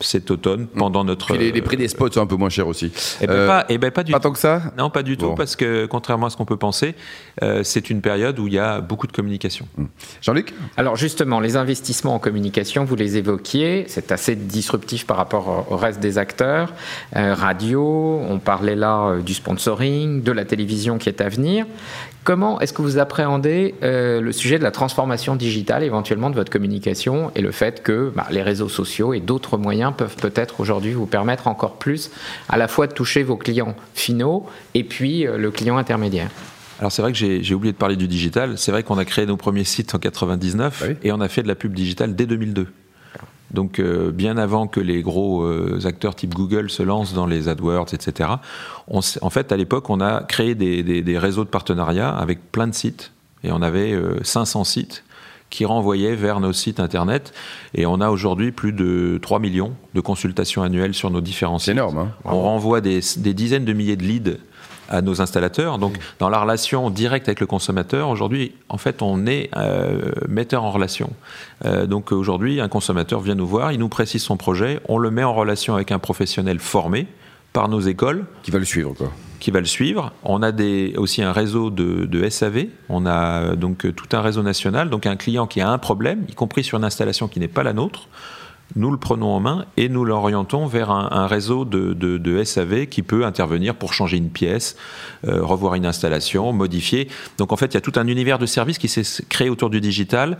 cet 0.00 0.30
automne 0.30 0.66
pendant 0.66 1.04
notre. 1.04 1.26
Puis 1.26 1.38
les, 1.38 1.52
les 1.52 1.62
prix 1.62 1.76
des 1.76 1.88
spots 1.88 2.12
sont 2.12 2.20
un 2.20 2.26
peu 2.26 2.36
moins 2.36 2.50
chers 2.50 2.68
aussi. 2.68 2.92
Eh 3.20 3.26
ben, 3.26 3.32
Euh, 3.32 3.46
pas, 3.46 3.64
eh 3.68 3.78
ben, 3.78 3.90
pas 3.90 4.02
du 4.02 4.12
pas 4.12 4.18
tout. 4.18 4.24
tant 4.28 4.32
que 4.32 4.38
ça? 4.38 4.62
Non, 4.76 4.90
pas 4.90 5.02
du 5.02 5.16
tout, 5.16 5.34
parce 5.34 5.56
que 5.56 5.86
contrairement 5.86 6.26
à 6.26 6.30
ce 6.30 6.36
qu'on 6.36 6.44
peut 6.44 6.56
penser, 6.56 6.94
euh, 7.42 7.62
c'est 7.62 7.90
une 7.90 8.00
période 8.00 8.38
où 8.38 8.46
il 8.46 8.54
y 8.54 8.58
a 8.58 8.80
beaucoup 8.80 9.06
de 9.06 9.12
communication. 9.12 9.66
Jean-Luc? 10.22 10.54
Alors 10.76 10.96
justement, 10.96 11.40
les 11.40 11.56
investissements 11.56 12.14
en 12.14 12.18
communication, 12.18 12.84
vous 12.84 12.96
les 12.96 13.16
évoquiez, 13.16 13.84
c'est 13.88 14.12
assez 14.12 14.36
disruptif 14.36 15.06
par 15.06 15.16
rapport 15.16 15.66
au 15.70 15.76
au 15.76 15.76
reste 15.76 16.00
des 16.00 16.16
acteurs. 16.18 16.72
Euh, 17.16 17.34
radio, 17.34 18.20
on 18.28 18.38
parlait 18.38 18.76
là 18.76 19.08
euh, 19.08 19.20
du 19.20 19.34
sponsoring, 19.34 20.22
de 20.22 20.32
la 20.32 20.44
télévision 20.44 20.96
qui 20.98 21.08
est 21.08 21.20
à 21.20 21.28
venir. 21.28 21.66
Comment 22.26 22.60
est-ce 22.60 22.72
que 22.72 22.82
vous 22.82 22.98
appréhendez 22.98 23.76
euh, 23.84 24.20
le 24.20 24.32
sujet 24.32 24.58
de 24.58 24.64
la 24.64 24.72
transformation 24.72 25.36
digitale 25.36 25.84
éventuellement 25.84 26.28
de 26.28 26.34
votre 26.34 26.50
communication 26.50 27.30
et 27.36 27.40
le 27.40 27.52
fait 27.52 27.84
que 27.84 28.12
bah, 28.16 28.26
les 28.32 28.42
réseaux 28.42 28.68
sociaux 28.68 29.14
et 29.14 29.20
d'autres 29.20 29.58
moyens 29.58 29.92
peuvent 29.96 30.16
peut-être 30.16 30.58
aujourd'hui 30.58 30.92
vous 30.92 31.06
permettre 31.06 31.46
encore 31.46 31.76
plus 31.76 32.10
à 32.48 32.56
la 32.56 32.66
fois 32.66 32.88
de 32.88 32.92
toucher 32.94 33.22
vos 33.22 33.36
clients 33.36 33.76
finaux 33.94 34.44
et 34.74 34.82
puis 34.82 35.24
euh, 35.24 35.38
le 35.38 35.52
client 35.52 35.76
intermédiaire? 35.76 36.28
Alors 36.80 36.90
c'est 36.90 37.00
vrai 37.00 37.12
que 37.12 37.18
j'ai 37.18 37.54
oublié 37.54 37.72
de 37.72 37.78
parler 37.78 37.94
du 37.94 38.08
digital. 38.08 38.58
C'est 38.58 38.72
vrai 38.72 38.82
qu'on 38.82 38.98
a 38.98 39.04
créé 39.04 39.24
nos 39.24 39.36
premiers 39.36 39.62
sites 39.62 39.94
en 39.94 40.00
99 40.00 40.80
Ah 40.82 40.86
oui. 40.88 40.96
et 41.04 41.12
on 41.12 41.20
a 41.20 41.28
fait 41.28 41.44
de 41.44 41.48
la 41.48 41.54
pub 41.54 41.74
digitale 41.74 42.16
dès 42.16 42.26
2002. 42.26 42.66
Donc 43.52 43.78
euh, 43.78 44.10
bien 44.10 44.36
avant 44.38 44.66
que 44.66 44.80
les 44.80 45.02
gros 45.02 45.42
euh, 45.44 45.78
acteurs 45.84 46.14
type 46.16 46.34
Google 46.34 46.68
se 46.70 46.82
lancent 46.82 47.14
dans 47.14 47.26
les 47.26 47.48
AdWords, 47.48 47.92
etc. 47.94 48.30
On 48.88 49.00
en 49.22 49.30
fait, 49.30 49.52
à 49.52 49.56
l'époque, 49.56 49.88
on 49.90 50.00
a 50.00 50.22
créé 50.24 50.54
des, 50.54 50.82
des- 50.82 51.02
des 51.02 51.18
réseaux 51.18 51.44
de 51.44 51.48
partenariats 51.48 52.10
avec 52.10 52.50
plein 52.50 52.66
de 52.66 52.74
sites 52.74 53.12
et 53.44 53.52
on 53.52 53.62
avait 53.62 53.92
euh, 53.92 54.18
500 54.24 54.64
sites 54.64 55.04
qui 55.48 55.64
renvoyaient 55.64 56.16
vers 56.16 56.40
nos 56.40 56.52
sites 56.52 56.80
internet 56.80 57.32
et 57.72 57.86
on 57.86 58.00
a 58.00 58.10
aujourd'hui 58.10 58.50
plus 58.50 58.72
de 58.72 59.20
3 59.22 59.38
millions 59.38 59.74
de 59.94 60.00
consultations 60.00 60.64
annuelles 60.64 60.92
sur 60.94 61.10
nos 61.12 61.20
différents 61.20 61.58
C'est 61.60 61.66
sites. 61.66 61.74
énorme. 61.74 61.98
Hein 61.98 62.10
On 62.24 62.40
renvoie 62.42 62.80
des, 62.80 62.98
des 63.18 63.32
dizaines 63.32 63.64
de 63.64 63.72
milliers 63.72 63.94
de 63.96 64.02
leads 64.02 64.38
à 64.88 65.02
nos 65.02 65.20
installateurs. 65.20 65.78
Donc, 65.78 65.96
dans 66.18 66.28
la 66.28 66.38
relation 66.38 66.90
directe 66.90 67.28
avec 67.28 67.40
le 67.40 67.46
consommateur, 67.46 68.08
aujourd'hui, 68.08 68.54
en 68.68 68.78
fait, 68.78 69.02
on 69.02 69.26
est 69.26 69.50
euh, 69.56 70.12
metteur 70.28 70.64
en 70.64 70.70
relation. 70.70 71.10
Euh, 71.64 71.86
donc, 71.86 72.12
aujourd'hui, 72.12 72.60
un 72.60 72.68
consommateur 72.68 73.20
vient 73.20 73.34
nous 73.34 73.46
voir, 73.46 73.72
il 73.72 73.78
nous 73.78 73.88
précise 73.88 74.22
son 74.22 74.36
projet, 74.36 74.80
on 74.88 74.98
le 74.98 75.10
met 75.10 75.24
en 75.24 75.34
relation 75.34 75.74
avec 75.74 75.92
un 75.92 75.98
professionnel 75.98 76.58
formé 76.58 77.06
par 77.52 77.68
nos 77.68 77.80
écoles 77.80 78.26
Qui 78.42 78.50
va 78.50 78.58
le 78.58 78.66
suivre, 78.66 78.92
quoi. 78.92 79.10
qui 79.40 79.50
va 79.50 79.60
le 79.60 79.66
suivre. 79.66 80.12
On 80.24 80.42
a 80.42 80.52
des, 80.52 80.94
aussi 80.98 81.22
un 81.22 81.32
réseau 81.32 81.70
de, 81.70 82.04
de 82.04 82.28
SAV. 82.28 82.66
On 82.90 83.06
a 83.06 83.56
donc 83.56 83.86
tout 83.94 84.08
un 84.12 84.20
réseau 84.20 84.42
national. 84.42 84.90
Donc 84.90 85.06
un 85.06 85.16
client 85.16 85.46
qui 85.46 85.62
a 85.62 85.70
un 85.70 85.78
problème, 85.78 86.24
y 86.28 86.34
compris 86.34 86.64
sur 86.64 86.76
une 86.76 86.84
installation 86.84 87.28
qui 87.28 87.40
n'est 87.40 87.48
pas 87.48 87.62
la 87.62 87.72
nôtre, 87.72 88.08
nous 88.74 88.90
le 88.90 88.96
prenons 88.96 89.28
en 89.28 89.40
main 89.40 89.64
et 89.76 89.88
nous 89.88 90.04
l'orientons 90.04 90.66
vers 90.66 90.90
un, 90.90 91.26
réseau 91.26 91.64
de, 91.64 91.92
de- 91.94 92.44
SAV 92.44 92.86
qui 92.86 93.02
peut 93.02 93.24
intervenir 93.24 93.74
pour 93.74 93.94
changer 93.94 94.16
une 94.16 94.30
pièce, 94.30 94.76
euh, 95.26 95.42
revoir 95.42 95.74
une 95.74 95.86
installation, 95.86 96.52
modifier. 96.52 97.08
Donc 97.38 97.52
en 97.52 97.56
fait, 97.56 97.66
il 97.66 97.74
y 97.74 97.76
a 97.76 97.80
tout 97.80 97.92
un 97.96 98.06
univers 98.08 98.38
de 98.38 98.46
services 98.46 98.78
qui 98.78 98.88
s'est 98.88 99.24
créé 99.28 99.48
autour 99.48 99.70
du 99.70 99.80
digital. 99.80 100.38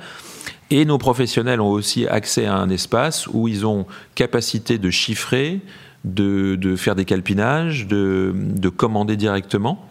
Et 0.70 0.84
nos 0.84 0.98
professionnels 0.98 1.60
ont 1.60 1.70
aussi 1.70 2.06
accès 2.08 2.46
à 2.46 2.56
un 2.56 2.68
espace 2.68 3.28
où 3.28 3.46
ils 3.46 3.64
ont 3.64 3.86
capacité 4.16 4.78
de 4.78 4.90
chiffrer, 4.90 5.60
de, 6.04 6.56
de 6.56 6.74
faire 6.76 6.96
des 6.96 7.04
calpinages, 7.04 7.86
de, 7.86 8.32
de 8.34 8.68
commander 8.68 9.16
directement, 9.16 9.86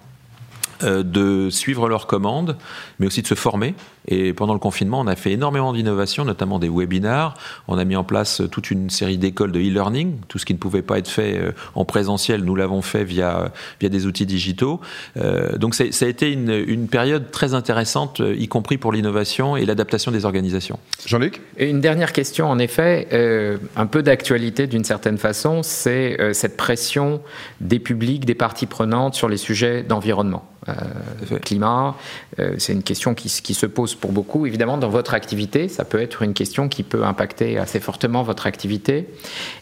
de 0.82 1.50
suivre 1.50 1.89
leurs 1.89 2.08
commandes, 2.08 2.58
mais 3.00 3.08
aussi 3.08 3.22
de 3.22 3.27
se 3.27 3.36
former. 3.36 3.75
Et 4.08 4.34
pendant 4.34 4.53
le 4.53 4.60
confinement, 4.60 5.00
on 5.00 5.08
a 5.08 5.15
fait 5.15 5.32
énormément 5.32 5.74
d'innovations, 5.74 6.25
notamment 6.25 6.60
des 6.60 6.70
webinars. 6.70 7.34
On 7.67 7.77
a 7.77 7.86
mis 7.86 7.96
en 7.96 8.03
place 8.03 8.41
toute 8.51 8.70
une 8.70 8.89
série 8.89 9.17
d'écoles 9.17 9.51
de 9.51 9.60
e-learning. 9.60 10.17
Tout 10.27 10.38
ce 10.38 10.46
qui 10.46 10.53
ne 10.53 10.60
pouvait 10.60 10.84
pas 10.84 11.00
être 11.00 11.08
fait 11.08 11.38
euh, 11.38 11.51
en 11.74 11.86
présentiel, 11.86 12.44
nous 12.44 12.55
l'avons 12.55 12.82
fait 12.82 13.03
via, 13.03 13.51
via 13.79 13.89
des 13.89 14.05
outils 14.05 14.25
digitaux. 14.25 14.79
Euh, 15.17 15.58
donc 15.58 15.74
ça 15.75 15.84
a 15.84 16.08
été 16.08 16.32
une, 16.32 16.51
une 16.51 16.88
période 16.88 17.32
très 17.32 17.53
intéressante, 17.53 18.22
euh, 18.22 18.36
y 18.36 18.48
compris 18.48 18.77
pour 18.77 18.91
l'innovation 18.91 19.58
et 19.58 19.65
l'adaptation 19.65 20.12
des 20.12 20.25
organisations. 20.25 20.79
Jean-Luc? 21.05 21.41
Une 21.58 21.82
dernière 21.82 22.13
question, 22.13 22.48
en 22.48 22.60
effet, 22.60 23.08
euh, 23.12 23.58
un 23.75 23.88
peu 23.88 24.03
d'actualité 24.03 24.67
d'une 24.67 24.84
certaine 24.84 25.17
façon, 25.17 25.63
c'est 25.63 26.20
euh, 26.20 26.34
cette 26.34 26.58
pression 26.58 27.22
des 27.62 27.79
publics, 27.79 28.25
des 28.25 28.36
parties 28.36 28.67
prenantes 28.67 29.15
sur 29.15 29.29
les 29.29 29.38
sujets 29.38 29.84
d'environnement. 29.84 30.46
Euh, 30.68 31.38
climat, 31.44 31.96
euh, 32.40 32.56
c'est 32.58 32.74
une 32.74 32.82
question 32.82 33.14
qui, 33.14 33.30
se 33.30 33.66
pose 33.68 33.94
pour 33.94 34.12
beaucoup. 34.12 34.48
Évidemment, 34.48 34.78
dans 34.80 34.90
votre 34.90 35.14
activité, 35.14 35.68
ça 35.68 35.86
peut 35.86 36.02
être 36.02 36.24
une 36.24 36.34
question 36.34 36.70
qui 36.70 36.82
peut 36.82 37.04
impacter 37.04 37.60
assez 37.60 37.80
fortement 37.80 38.24
votre 38.24 38.48
activité. 38.48 39.08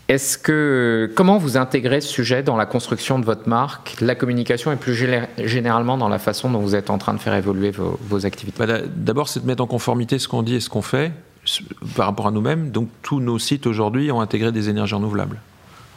Est-ce 0.08 0.38
que 0.38 1.12
comment 1.14 1.38
vous 1.38 1.58
intégrez 1.58 2.00
ce 2.00 2.08
sujet 2.08 2.42
dans 2.42 2.56
la 2.56 2.66
construction 2.66 3.20
de 3.20 3.26
votre 3.26 3.50
marque, 3.50 3.96
la 4.00 4.16
communication 4.16 4.72
et 4.72 4.78
plus 4.78 4.94
gé- 4.94 5.28
généralement 5.40 5.98
dans 5.98 6.08
la 6.08 6.20
façon 6.20 6.50
dont 6.50 6.60
vous 6.60 6.76
êtes 6.76 6.90
en 6.90 6.98
train 6.98 7.14
de 7.14 7.20
faire 7.20 7.36
évoluer 7.36 7.72
vos, 7.72 8.26
activités 8.26 8.58
Bah, 8.58 8.66
d'a- 8.68 8.82
D'abord, 8.88 9.28
c'est 9.28 9.42
de 9.42 9.46
mettre 9.46 9.64
en 9.64 9.68
conformité 9.68 10.20
ce 10.20 10.30
qu'on 10.30 10.42
dit 10.42 10.56
et 10.56 10.60
ce 10.62 10.70
qu'on 10.70 10.82
fait 10.82 11.12
par 11.98 12.06
rapport 12.06 12.28
à 12.28 12.32
nous-mêmes. 12.32 12.72
Donc, 12.72 12.88
tous 13.02 13.20
nos 13.20 13.40
sites 13.40 13.68
aujourd'hui 13.68 14.10
ont 14.14 14.22
intégré 14.22 14.54
des 14.54 14.70
énergies 14.70 14.96
renouvelables. 14.96 15.42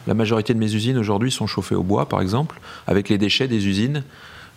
La 0.05 0.13
majorité 0.13 0.53
de 0.53 0.59
mes 0.59 0.73
usines 0.73 0.97
aujourd'hui 0.97 1.31
sont 1.31 1.47
chauffées 1.47 1.75
au 1.75 1.83
bois, 1.83 2.07
par 2.09 2.19
exemple, 2.21 2.59
avec 2.87 3.07
les 3.07 3.17
déchets 3.17 3.47
des 3.47 3.67
usines 3.67 4.03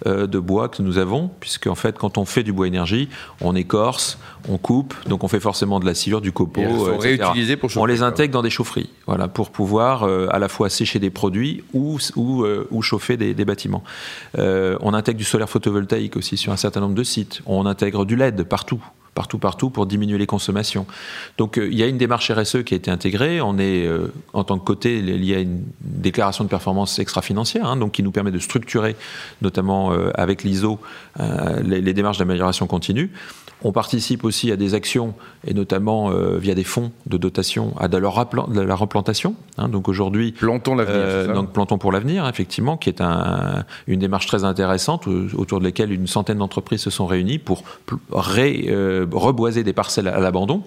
de 0.06 0.38
bois 0.38 0.68
que 0.68 0.82
nous 0.82 0.98
avons, 0.98 1.30
puisque 1.40 1.66
en 1.66 1.74
fait, 1.74 1.98
quand 1.98 2.18
on 2.18 2.24
fait 2.24 2.42
du 2.42 2.52
bois 2.52 2.66
énergie, 2.66 3.08
on 3.40 3.54
écorce, 3.54 4.18
on 4.48 4.58
coupe, 4.58 4.94
donc 5.08 5.24
on 5.24 5.28
fait 5.28 5.40
forcément 5.40 5.80
de 5.80 5.86
la 5.86 5.94
sciure, 5.94 6.20
du 6.20 6.32
copeau, 6.32 6.60
Et 6.60 6.64
euh, 6.64 6.94
etc. 6.96 7.56
pour 7.56 7.70
chauffer, 7.70 7.82
On 7.82 7.86
les 7.86 8.02
intègre 8.02 8.32
dans 8.32 8.42
des 8.42 8.50
chaufferies, 8.50 8.90
voilà, 9.06 9.28
pour 9.28 9.50
pouvoir 9.50 10.04
euh, 10.04 10.26
à 10.30 10.38
la 10.38 10.48
fois 10.48 10.68
sécher 10.68 10.98
des 10.98 11.10
produits 11.10 11.64
ou, 11.72 11.98
ou, 12.16 12.44
euh, 12.44 12.66
ou 12.70 12.82
chauffer 12.82 13.16
des, 13.16 13.34
des 13.34 13.44
bâtiments. 13.44 13.82
Euh, 14.38 14.76
on 14.80 14.94
intègre 14.94 15.18
du 15.18 15.24
solaire 15.24 15.48
photovoltaïque 15.48 16.16
aussi 16.16 16.36
sur 16.36 16.52
un 16.52 16.56
certain 16.56 16.80
nombre 16.80 16.94
de 16.94 17.04
sites. 17.04 17.42
On 17.46 17.66
intègre 17.66 18.04
du 18.04 18.16
LED 18.16 18.44
partout 18.44 18.82
partout, 19.14 19.38
partout 19.38 19.70
pour 19.70 19.86
diminuer 19.86 20.18
les 20.18 20.26
consommations. 20.26 20.86
Donc 21.38 21.58
euh, 21.58 21.68
il 21.70 21.78
y 21.78 21.82
a 21.82 21.86
une 21.86 21.98
démarche 21.98 22.30
RSE 22.30 22.62
qui 22.64 22.74
a 22.74 22.76
été 22.76 22.90
intégrée. 22.90 23.40
On 23.40 23.58
est 23.58 23.86
euh, 23.86 24.12
en 24.32 24.44
tant 24.44 24.58
que 24.58 24.64
côté 24.64 25.00
lié 25.00 25.36
à 25.36 25.40
une 25.40 25.62
déclaration 25.80 26.44
de 26.44 26.48
performance 26.48 26.98
extra-financière, 26.98 27.66
hein, 27.66 27.76
donc 27.76 27.92
qui 27.92 28.02
nous 28.02 28.12
permet 28.12 28.30
de 28.30 28.38
structurer, 28.38 28.96
notamment 29.42 29.92
euh, 29.92 30.10
avec 30.14 30.44
l'ISO, 30.44 30.78
les 31.64 31.92
démarches 31.92 32.18
d'amélioration 32.18 32.66
continue. 32.66 33.10
On 33.62 33.72
participe 33.72 34.24
aussi 34.24 34.50
à 34.50 34.56
des 34.56 34.74
actions, 34.74 35.14
et 35.46 35.52
notamment 35.54 36.10
euh, 36.10 36.38
via 36.38 36.54
des 36.54 36.64
fonds 36.64 36.92
de 37.06 37.16
dotation, 37.18 37.74
à 37.78 37.88
de 37.88 37.96
la, 37.98 38.08
replan- 38.08 38.50
de 38.52 38.60
la 38.60 38.74
replantation. 38.74 39.34
hein. 39.58 39.68
donc 39.68 39.88
aujourd'hui, 39.88 40.32
Plantons 40.32 40.74
l'avenir. 40.74 40.96
euh, 40.98 41.34
donc 41.34 41.52
Plantons 41.52 41.76
pour 41.78 41.92
l'avenir, 41.92 42.26
effectivement, 42.28 42.76
qui 42.76 42.88
est 42.88 43.00
un- 43.00 43.64
une 43.86 44.00
démarche 44.00 44.26
très 44.26 44.44
intéressante 44.44 45.06
autour 45.34 45.58
de 45.58 45.64
laquelle 45.64 45.92
une 45.92 46.06
centaine 46.06 46.38
d'entreprises 46.38 46.80
se 46.80 46.90
sont 46.90 47.06
réunies 47.06 47.38
pour 47.38 47.62
ré- 48.12 48.66
euh, 48.68 49.06
reboiser 49.12 49.62
des 49.62 49.72
parcelles 49.72 50.08
à 50.08 50.20
l'abandon. 50.20 50.62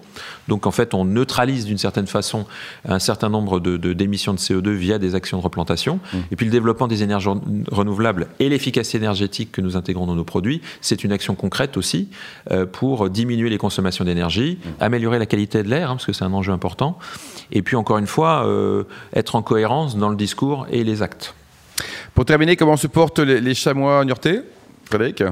Donc 0.48 0.66
en 0.66 0.70
fait, 0.70 0.94
on 0.94 1.04
neutralise 1.04 1.64
d'une 1.66 1.78
certaine 1.78 2.06
façon 2.06 2.46
un 2.88 2.98
certain 2.98 3.28
nombre 3.28 3.58
de- 3.60 3.76
d'émissions 3.92 4.34
de, 4.34 4.38
CO2 4.38 4.70
via 4.70 4.98
des 4.98 5.14
actions 5.14 5.38
de 5.38 5.42
replantation. 5.42 5.98
Et 6.30 6.36
puis 6.36 6.46
le 6.46 6.52
développement 6.52 6.86
des 6.88 7.02
énergies 7.02 7.28
ren- 7.28 7.40
renouvelables 7.70 8.28
et 8.38 8.48
l'efficacité 8.48 8.98
énergétique 8.98 9.50
que 9.52 9.60
nous 9.60 9.76
intégrons 9.76 10.06
dans 10.06 10.14
nos 10.14 10.24
produits, 10.24 10.60
c'est 10.80 11.02
une 11.04 11.12
action 11.12 11.34
concrète 11.34 11.76
aussi 11.76 12.08
pour 12.84 13.08
diminuer 13.08 13.48
les 13.48 13.56
consommations 13.56 14.04
d'énergie, 14.04 14.58
améliorer 14.78 15.18
la 15.18 15.24
qualité 15.24 15.62
de 15.62 15.70
l'air, 15.70 15.88
hein, 15.88 15.94
parce 15.94 16.04
que 16.04 16.12
c'est 16.12 16.24
un 16.24 16.34
enjeu 16.34 16.52
important. 16.52 16.98
Et 17.50 17.62
puis 17.62 17.76
encore 17.76 17.96
une 17.96 18.06
fois, 18.06 18.44
euh, 18.44 18.84
être 19.14 19.36
en 19.36 19.42
cohérence 19.42 19.96
dans 19.96 20.10
le 20.10 20.16
discours 20.16 20.66
et 20.70 20.84
les 20.84 21.00
actes. 21.00 21.34
Pour 22.14 22.26
terminer, 22.26 22.56
comment 22.56 22.76
se 22.76 22.86
portent 22.86 23.20
les, 23.20 23.40
les 23.40 23.54
chamois 23.54 24.04
niortais? 24.04 24.42
Frédéric? 24.84 25.22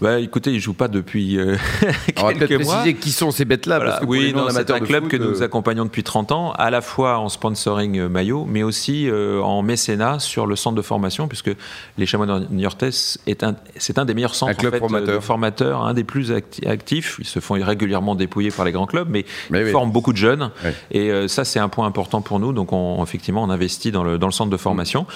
Bah, 0.00 0.20
écoutez, 0.20 0.52
ils 0.52 0.60
jouent 0.60 0.74
pas 0.74 0.86
depuis 0.86 1.38
euh, 1.38 1.56
peut-être 1.80 2.38
quelques 2.46 2.62
mois. 2.64 2.74
préciser 2.76 2.94
qui 2.94 3.10
sont 3.10 3.32
ces 3.32 3.44
bêtes-là. 3.44 3.76
Voilà. 3.78 3.90
parce 3.92 4.02
que 4.04 4.08
Oui, 4.08 4.32
c'est 4.50 4.70
un 4.70 4.78
club 4.80 5.02
foot, 5.04 5.10
que 5.10 5.16
nous 5.16 5.42
euh, 5.42 5.44
accompagnons 5.44 5.84
depuis 5.84 6.04
30 6.04 6.30
ans, 6.30 6.52
à 6.52 6.70
la 6.70 6.80
fois 6.80 7.18
en 7.18 7.28
sponsoring 7.28 7.98
euh, 7.98 8.08
maillot, 8.08 8.44
mais 8.48 8.62
aussi 8.62 9.08
euh, 9.10 9.40
en 9.40 9.62
mécénat 9.62 10.20
sur 10.20 10.46
le 10.46 10.54
centre 10.54 10.76
de 10.76 10.82
formation, 10.82 11.26
puisque 11.26 11.50
les 11.96 12.06
Chamois 12.06 12.40
Niortais 12.50 12.90
est 13.26 13.42
un, 13.42 13.56
c'est 13.76 13.98
un 13.98 14.04
des 14.04 14.14
meilleurs 14.14 14.36
centres 14.36 14.52
Un 14.52 14.54
club 14.54 14.74
en 14.74 14.76
fait, 14.76 14.80
formateur. 14.80 15.14
de 15.16 15.20
formateurs, 15.20 15.82
un 15.84 15.94
des 15.94 16.04
plus 16.04 16.30
acti- 16.30 16.64
actifs. 16.68 17.16
Ils 17.18 17.26
se 17.26 17.40
font 17.40 17.54
régulièrement 17.54 18.14
dépouiller 18.14 18.52
par 18.52 18.64
les 18.64 18.72
grands 18.72 18.86
clubs, 18.86 19.08
mais, 19.10 19.24
Mais 19.50 19.62
ils 19.62 19.64
oui. 19.66 19.70
forment 19.72 19.90
beaucoup 19.90 20.12
de 20.12 20.18
jeunes. 20.18 20.50
Oui. 20.64 20.70
Et 20.92 21.26
ça, 21.28 21.44
c'est 21.44 21.58
un 21.58 21.68
point 21.68 21.86
important 21.86 22.20
pour 22.20 22.38
nous. 22.38 22.52
Donc, 22.52 22.72
on, 22.72 23.02
effectivement, 23.02 23.42
on 23.42 23.50
investit 23.50 23.90
dans 23.90 24.04
le, 24.04 24.16
dans 24.18 24.26
le 24.28 24.32
centre 24.32 24.50
de 24.50 24.56
formation. 24.56 25.06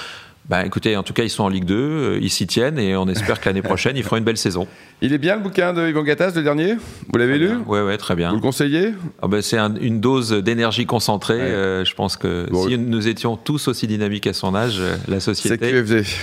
Bah, 0.49 0.67
écoutez, 0.67 0.97
en 0.97 1.03
tout 1.05 1.13
cas, 1.13 1.23
ils 1.23 1.31
sont 1.31 1.45
en 1.45 1.49
Ligue 1.49 1.65
2, 1.65 1.75
euh, 1.75 2.19
ils 2.21 2.29
s'y 2.29 2.47
tiennent 2.49 2.79
et 2.79 2.97
on 2.97 3.07
espère 3.09 3.41
que 3.41 3.49
l'année 3.49 3.63
prochaine, 3.63 3.97
ils 3.97 4.03
feront 4.03 4.17
une 4.17 4.25
belle 4.25 4.37
saison. 4.37 4.67
Il 5.01 5.13
est 5.13 5.19
bien 5.19 5.37
le 5.37 5.43
bouquin 5.43 5.73
de 5.73 5.89
Yvan 5.89 6.03
Gattas, 6.03 6.33
le 6.35 6.43
dernier? 6.43 6.75
Vous 7.13 7.19
l'avez 7.19 7.39
lu? 7.39 7.51
Ouais, 7.67 7.81
ouais, 7.81 7.97
très 7.97 8.17
bien. 8.17 8.31
Vous 8.31 8.37
le 8.37 8.43
conseillez? 8.43 8.93
Ah 9.23 9.29
ben, 9.29 9.41
c'est 9.41 9.57
un- 9.57 9.75
une 9.77 10.01
dose 10.01 10.33
d'énergie 10.33 10.85
concentrée. 10.85 11.37
Ouais. 11.39 11.43
euh, 11.43 11.85
je 11.85 11.95
pense 11.95 12.17
que 12.17 12.49
Bon, 12.51 12.67
si 12.69 12.77
nous 12.77 13.07
étions 13.09 13.37
tous 13.37 13.69
aussi 13.69 13.87
dynamiques 13.87 14.27
à 14.27 14.33
son 14.33 14.55
âge, 14.55 14.79
euh, 14.81 14.97
la 15.09 15.21
société 15.21 15.73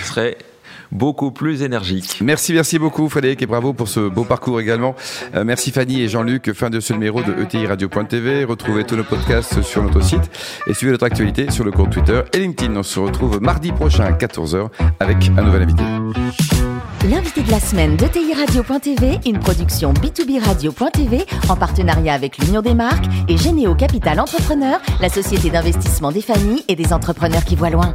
serait 0.04 0.36
beaucoup 0.92 1.30
plus 1.30 1.62
énergique. 1.62 2.18
Merci, 2.22 2.52
merci 2.52 2.78
beaucoup 2.78 3.08
Frédéric 3.08 3.42
et 3.42 3.46
bravo 3.46 3.72
pour 3.72 3.88
ce 3.88 4.08
beau 4.08 4.24
parcours 4.24 4.60
également. 4.60 4.94
Euh, 5.34 5.44
merci 5.44 5.70
Fanny 5.70 6.02
et 6.02 6.08
Jean-Luc. 6.08 6.52
Fin 6.52 6.70
de 6.70 6.80
ce 6.80 6.92
numéro 6.92 7.22
de 7.22 7.32
ETI 7.42 7.66
Radio.tv. 7.66 8.44
Retrouvez 8.44 8.84
tous 8.84 8.96
nos 8.96 9.04
podcasts 9.04 9.62
sur 9.62 9.82
notre 9.82 10.02
site 10.02 10.30
et 10.66 10.74
suivez 10.74 10.92
notre 10.92 11.06
actualité 11.06 11.50
sur 11.50 11.64
le 11.64 11.70
compte 11.70 11.90
Twitter 11.90 12.22
et 12.32 12.38
LinkedIn. 12.38 12.76
On 12.76 12.82
se 12.82 13.00
retrouve 13.00 13.40
mardi 13.40 13.72
prochain 13.72 14.04
à 14.04 14.12
14h 14.12 14.68
avec 14.98 15.30
un 15.36 15.42
nouvel 15.42 15.62
invité. 15.62 15.82
L'invité 17.08 17.42
de 17.42 17.50
la 17.50 17.60
semaine 17.60 17.96
de 17.96 18.06
TI 18.06 18.34
Radio.tv, 18.34 19.20
une 19.26 19.38
production 19.38 19.94
B2B 19.94 20.44
Radio.tv 20.44 21.24
en 21.48 21.56
partenariat 21.56 22.12
avec 22.12 22.36
l'Union 22.38 22.60
des 22.60 22.74
marques 22.74 23.06
et 23.26 23.38
Généo 23.38 23.74
Capital 23.74 24.20
Entrepreneur, 24.20 24.80
la 25.00 25.08
société 25.08 25.48
d'investissement 25.48 26.12
des 26.12 26.20
familles 26.20 26.62
et 26.68 26.76
des 26.76 26.92
entrepreneurs 26.92 27.44
qui 27.44 27.56
voient 27.56 27.70
loin. 27.70 27.94